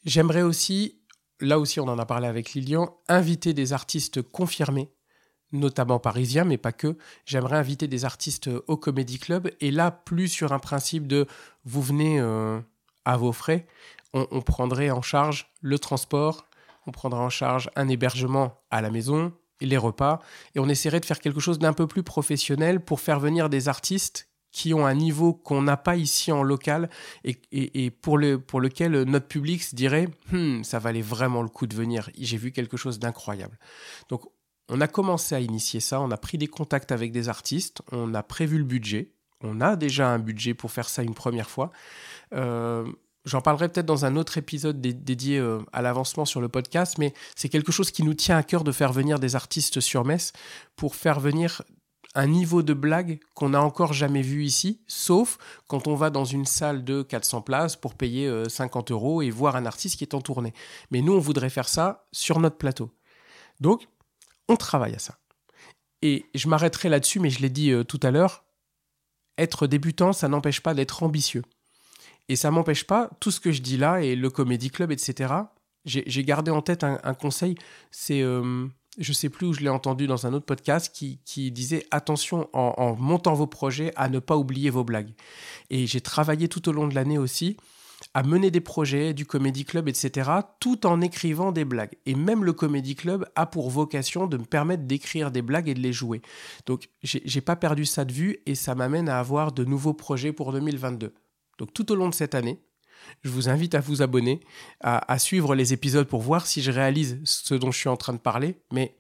J'aimerais 0.05 0.43
aussi, 0.43 1.01
là 1.41 1.59
aussi 1.59 1.81
on 1.81 1.89
en 1.89 1.99
a 1.99 2.07
parlé 2.07 2.27
avec 2.29 2.55
Lilian, 2.55 2.99
inviter 3.09 3.53
des 3.53 3.73
artistes 3.73 4.23
confirmés, 4.23 4.91
notamment 5.53 5.99
parisiens, 5.99 6.45
mais 6.45 6.59
pas 6.59 6.73
que. 6.73 6.97
J'aimerais 7.25 7.57
inviter 7.57 7.89
des 7.89 8.05
artistes 8.05 8.51
au 8.67 8.77
Comedy 8.77 9.19
Club, 9.19 9.51
et 9.61 9.71
là, 9.71 9.91
plus 9.91 10.29
sur 10.29 10.53
un 10.53 10.59
principe 10.59 11.07
de 11.07 11.27
vous 11.65 11.83
venez 11.83 12.21
euh, 12.21 12.61
à 13.05 13.17
vos 13.17 13.33
frais, 13.33 13.67
on, 14.15 14.41
prendrait 14.41 14.91
en 14.91 15.03
charge 15.03 15.53
le 15.61 15.79
transport, 15.79 16.47
on 16.87 16.93
prendrait 16.93 17.21
en 17.21 17.31
charge 17.31 17.71
un 17.77 17.89
hébergement 17.89 18.59
à 18.71 18.81
la 18.81 18.91
maison, 18.91 19.33
les 19.61 19.77
repas, 19.77 20.21
et 20.55 20.61
on 20.61 20.69
essaierait 20.69 21.01
de 21.01 21.05
faire 21.05 21.21
quelque 21.21 21.41
chose 21.41 21.59
d'un 21.59 21.73
peu 21.73 21.87
plus 21.87 22.03
professionnel 22.03 22.81
pour 22.81 23.01
faire 23.01 23.21
venir 23.21 23.51
des 23.51 23.69
artistes 23.69 24.28
qui 24.59 24.75
ont 24.75 24.87
un 24.87 24.95
niveau 24.95 25.35
qu'on 25.35 25.63
n'a 25.63 25.77
pas 25.77 25.95
ici 25.95 26.33
en 26.33 26.43
local 26.43 26.91
et, 27.23 27.91
pour, 27.91 28.19
le, 28.19 28.41
pour 28.41 28.61
lequel 28.61 29.05
notre 29.05 29.29
public 29.29 29.63
se 29.63 29.77
dirait 29.77 30.09
hmm, 30.33 30.65
ça 30.65 30.81
valait 30.81 31.01
vraiment 31.01 31.43
le 31.43 31.49
coup 31.49 31.69
de 31.69 31.77
venir, 31.77 32.11
j'ai 32.19 32.37
vu 32.37 32.51
quelque 32.51 32.77
chose 32.77 32.99
d'incroyable. 32.99 33.57
Donc 34.09 34.23
on 34.69 34.81
a 34.81 34.89
commencé 34.89 35.37
à 35.37 35.41
initier 35.41 35.79
ça, 35.79 36.01
on 36.01 36.11
a 36.11 36.17
pris 36.17 36.39
des 36.39 36.49
contacts 36.49 36.91
avec 36.91 37.13
des 37.13 37.29
artistes, 37.29 37.83
on 37.93 38.15
a 38.15 38.25
prévu 38.25 38.59
le 38.59 38.65
budget, 38.65 39.13
on 39.43 39.61
a 39.61 39.77
déjà 39.77 40.09
un 40.09 40.19
budget 40.19 40.55
pour 40.55 40.73
faire 40.73 40.89
ça 40.89 41.05
une 41.05 41.15
première 41.15 41.49
fois. 41.49 41.71
Euh, 42.35 42.85
j'en 43.25 43.41
parlerai 43.41 43.69
peut-être 43.69 43.87
dans 43.87 44.07
un 44.07 44.17
autre 44.17 44.39
épisode 44.39 44.81
dédié 44.81 45.39
euh, 45.39 45.61
à 45.73 45.83
l'avancement 45.83 46.25
sur 46.25 46.41
le 46.41 46.49
podcast, 46.49 46.99
mais 46.99 47.15
c'est 47.37 47.49
quelque 47.49 47.71
chose 47.71 47.93
qui 47.93 48.03
nous 48.03 48.15
tient 48.15 48.37
à 48.37 48.43
cœur 48.43 48.65
de 48.65 48.73
faire 48.73 48.93
venir 48.93 49.21
des 49.21 49.37
artistes 49.37 49.79
sur 49.79 50.05
Metz 50.05 50.33
pour 50.75 50.97
faire 50.97 51.21
venir 51.21 51.63
un 52.15 52.27
niveau 52.27 52.63
de 52.63 52.73
blague 52.75 53.21
qu'on 53.35 53.51
n'a 53.51 53.63
encore 53.63 53.93
jamais 53.93 54.23
vu 54.23 54.45
ici, 54.45 54.81
sauf 54.87 55.39
quand 55.67 55.87
on 55.87 55.95
va 55.95 56.11
dans 56.11 56.25
une 56.25 56.47
salle 56.47 56.85
de 56.85 57.03
400 57.03 57.43
places 57.43 57.77
pour 57.77 57.95
payer 57.95 58.49
50 58.49 58.91
euh, 58.91 58.95
euros 58.95 59.23
et 59.23 59.31
voir 59.31 59.57
un 59.57 59.67
artiste 59.67 59.97
qui 59.97 60.05
est 60.05 60.15
en 60.15 60.21
tournée. 60.21 60.55
Mais 60.91 61.03
nous, 61.03 61.13
on 61.13 61.21
voudrait 61.21 61.51
faire 61.51 61.69
ça 61.69 62.07
sur 62.13 62.41
notre 62.41 62.57
plateau. 62.57 62.91
Donc, 63.61 63.89
on 64.49 64.57
travaille 64.57 64.95
à 64.95 64.99
ça. 64.99 65.19
Et 66.03 66.27
je 66.35 66.49
m'arrêterai 66.49 66.89
là-dessus, 66.89 67.21
mais 67.21 67.31
je 67.31 67.41
l'ai 67.41 67.51
dit 67.51 67.71
euh, 67.71 67.85
tout 67.85 68.01
à 68.03 68.11
l'heure, 68.11 68.45
être 69.37 69.67
débutant, 69.67 70.13
ça 70.13 70.29
n'empêche 70.29 70.61
pas 70.61 70.75
d'être 70.75 71.03
ambitieux. 71.03 71.43
Et 72.29 72.37
ça 72.37 72.51
m'empêche 72.51 72.85
pas, 72.85 73.11
tout 73.21 73.31
ce 73.31 73.41
que 73.41 73.53
je 73.53 73.63
dis 73.63 73.77
là, 73.77 74.01
et 74.03 74.15
le 74.15 74.31
Comedy 74.31 74.71
Club, 74.71 74.93
etc., 74.93 75.35
j'ai 75.85 76.25
gardé 76.25 76.51
en 76.51 76.61
tête 76.61 76.85
un, 76.85 77.15
conseil, 77.15 77.55
c'est... 77.91 78.21
Euh, 78.21 78.67
je 78.99 79.13
sais 79.13 79.29
plus 79.29 79.47
où 79.47 79.53
je 79.53 79.61
l'ai 79.61 79.69
entendu 79.69 80.07
dans 80.07 80.27
un 80.27 80.33
autre 80.35 80.45
podcast 80.45 80.93
qui, 80.93 81.51
disait 81.51 81.87
attention 81.91 82.49
en, 82.53 82.97
montant 82.97 83.35
vos 83.35 83.47
projets 83.47 83.93
à 83.97 84.09
ne 84.09 84.19
pas 84.19 84.37
oublier 84.37 84.71
vos 84.71 84.85
blagues. 84.85 85.15
Et 85.71 85.87
j'ai 85.87 86.01
travaillé 86.01 86.49
tout 86.49 86.69
au 86.69 86.73
long 86.73 86.89
de 86.89 86.95
l'année 86.95 87.19
aussi 87.19 87.57
à 88.15 88.23
mener 88.23 88.51
des 88.51 88.61
projets, 88.61 89.13
du 89.13 89.27
comédie 89.27 89.65
club, 89.65 89.89
etc., 89.89 90.31
tout 90.61 90.87
en 90.87 91.01
écrivant 91.01 91.51
des 91.51 91.65
blagues. 91.65 91.97
Et 92.07 92.15
même 92.15 92.45
le 92.45 92.53
comédie 92.53 92.95
club 92.95 93.27
a 93.35 93.47
pour 93.47 93.71
vocation 93.71 94.27
de 94.27 94.37
me 94.37 94.45
permettre 94.45 94.85
d'écrire 94.85 95.31
des 95.31 95.43
blagues 95.43 95.69
et 95.69 95.75
de 95.75 95.81
les 95.81 95.93
jouer. 95.93 96.23
Donc 96.67 96.89
j'ai 97.03 97.41
pas 97.41 97.57
perdu 97.57 97.87
ça 97.87 98.05
de 98.05 98.13
vue 98.13 98.39
et 98.47 98.55
ça 98.55 98.75
m'amène 98.75 99.09
à 99.09 99.19
avoir 99.19 99.53
de 99.53 99.65
nouveaux 99.65 99.95
projets 99.95 100.33
pour 100.33 100.53
2022. 100.53 101.13
Donc 101.59 101.75
tout 101.75 101.91
au 101.91 101.97
long 101.97 102.09
de 102.09 102.15
cette 102.15 102.35
année, 102.35 102.61
je 103.23 103.31
vous 103.31 103.49
invite 103.49 103.75
à 103.75 103.81
vous 103.81 104.03
abonner, 104.03 104.41
à, 104.81 105.19
suivre 105.19 105.55
les 105.55 105.73
épisodes 105.73 106.07
pour 106.07 106.21
voir 106.21 106.47
si 106.47 106.63
je 106.63 106.71
réalise 106.71 107.21
ce 107.25 107.55
dont 107.55 107.71
je 107.71 107.79
suis 107.79 107.89
en 107.89 107.97
train 107.97 108.13
de 108.13 108.19
parler. 108.19 108.57
Mais 108.73 108.95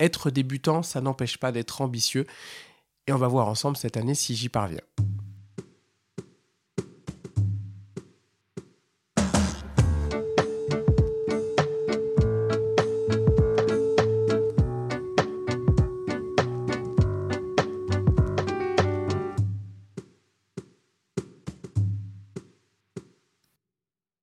être 0.00 0.30
débutant, 0.30 0.82
ça 0.82 1.00
n'empêche 1.00 1.38
pas 1.38 1.52
d'être 1.52 1.80
ambitieux. 1.80 2.26
Et 3.06 3.12
on 3.12 3.18
va 3.18 3.28
voir 3.28 3.48
ensemble 3.48 3.76
cette 3.76 3.96
année 3.96 4.14
si 4.14 4.34
j'y 4.34 4.48
parviens. 4.48 4.80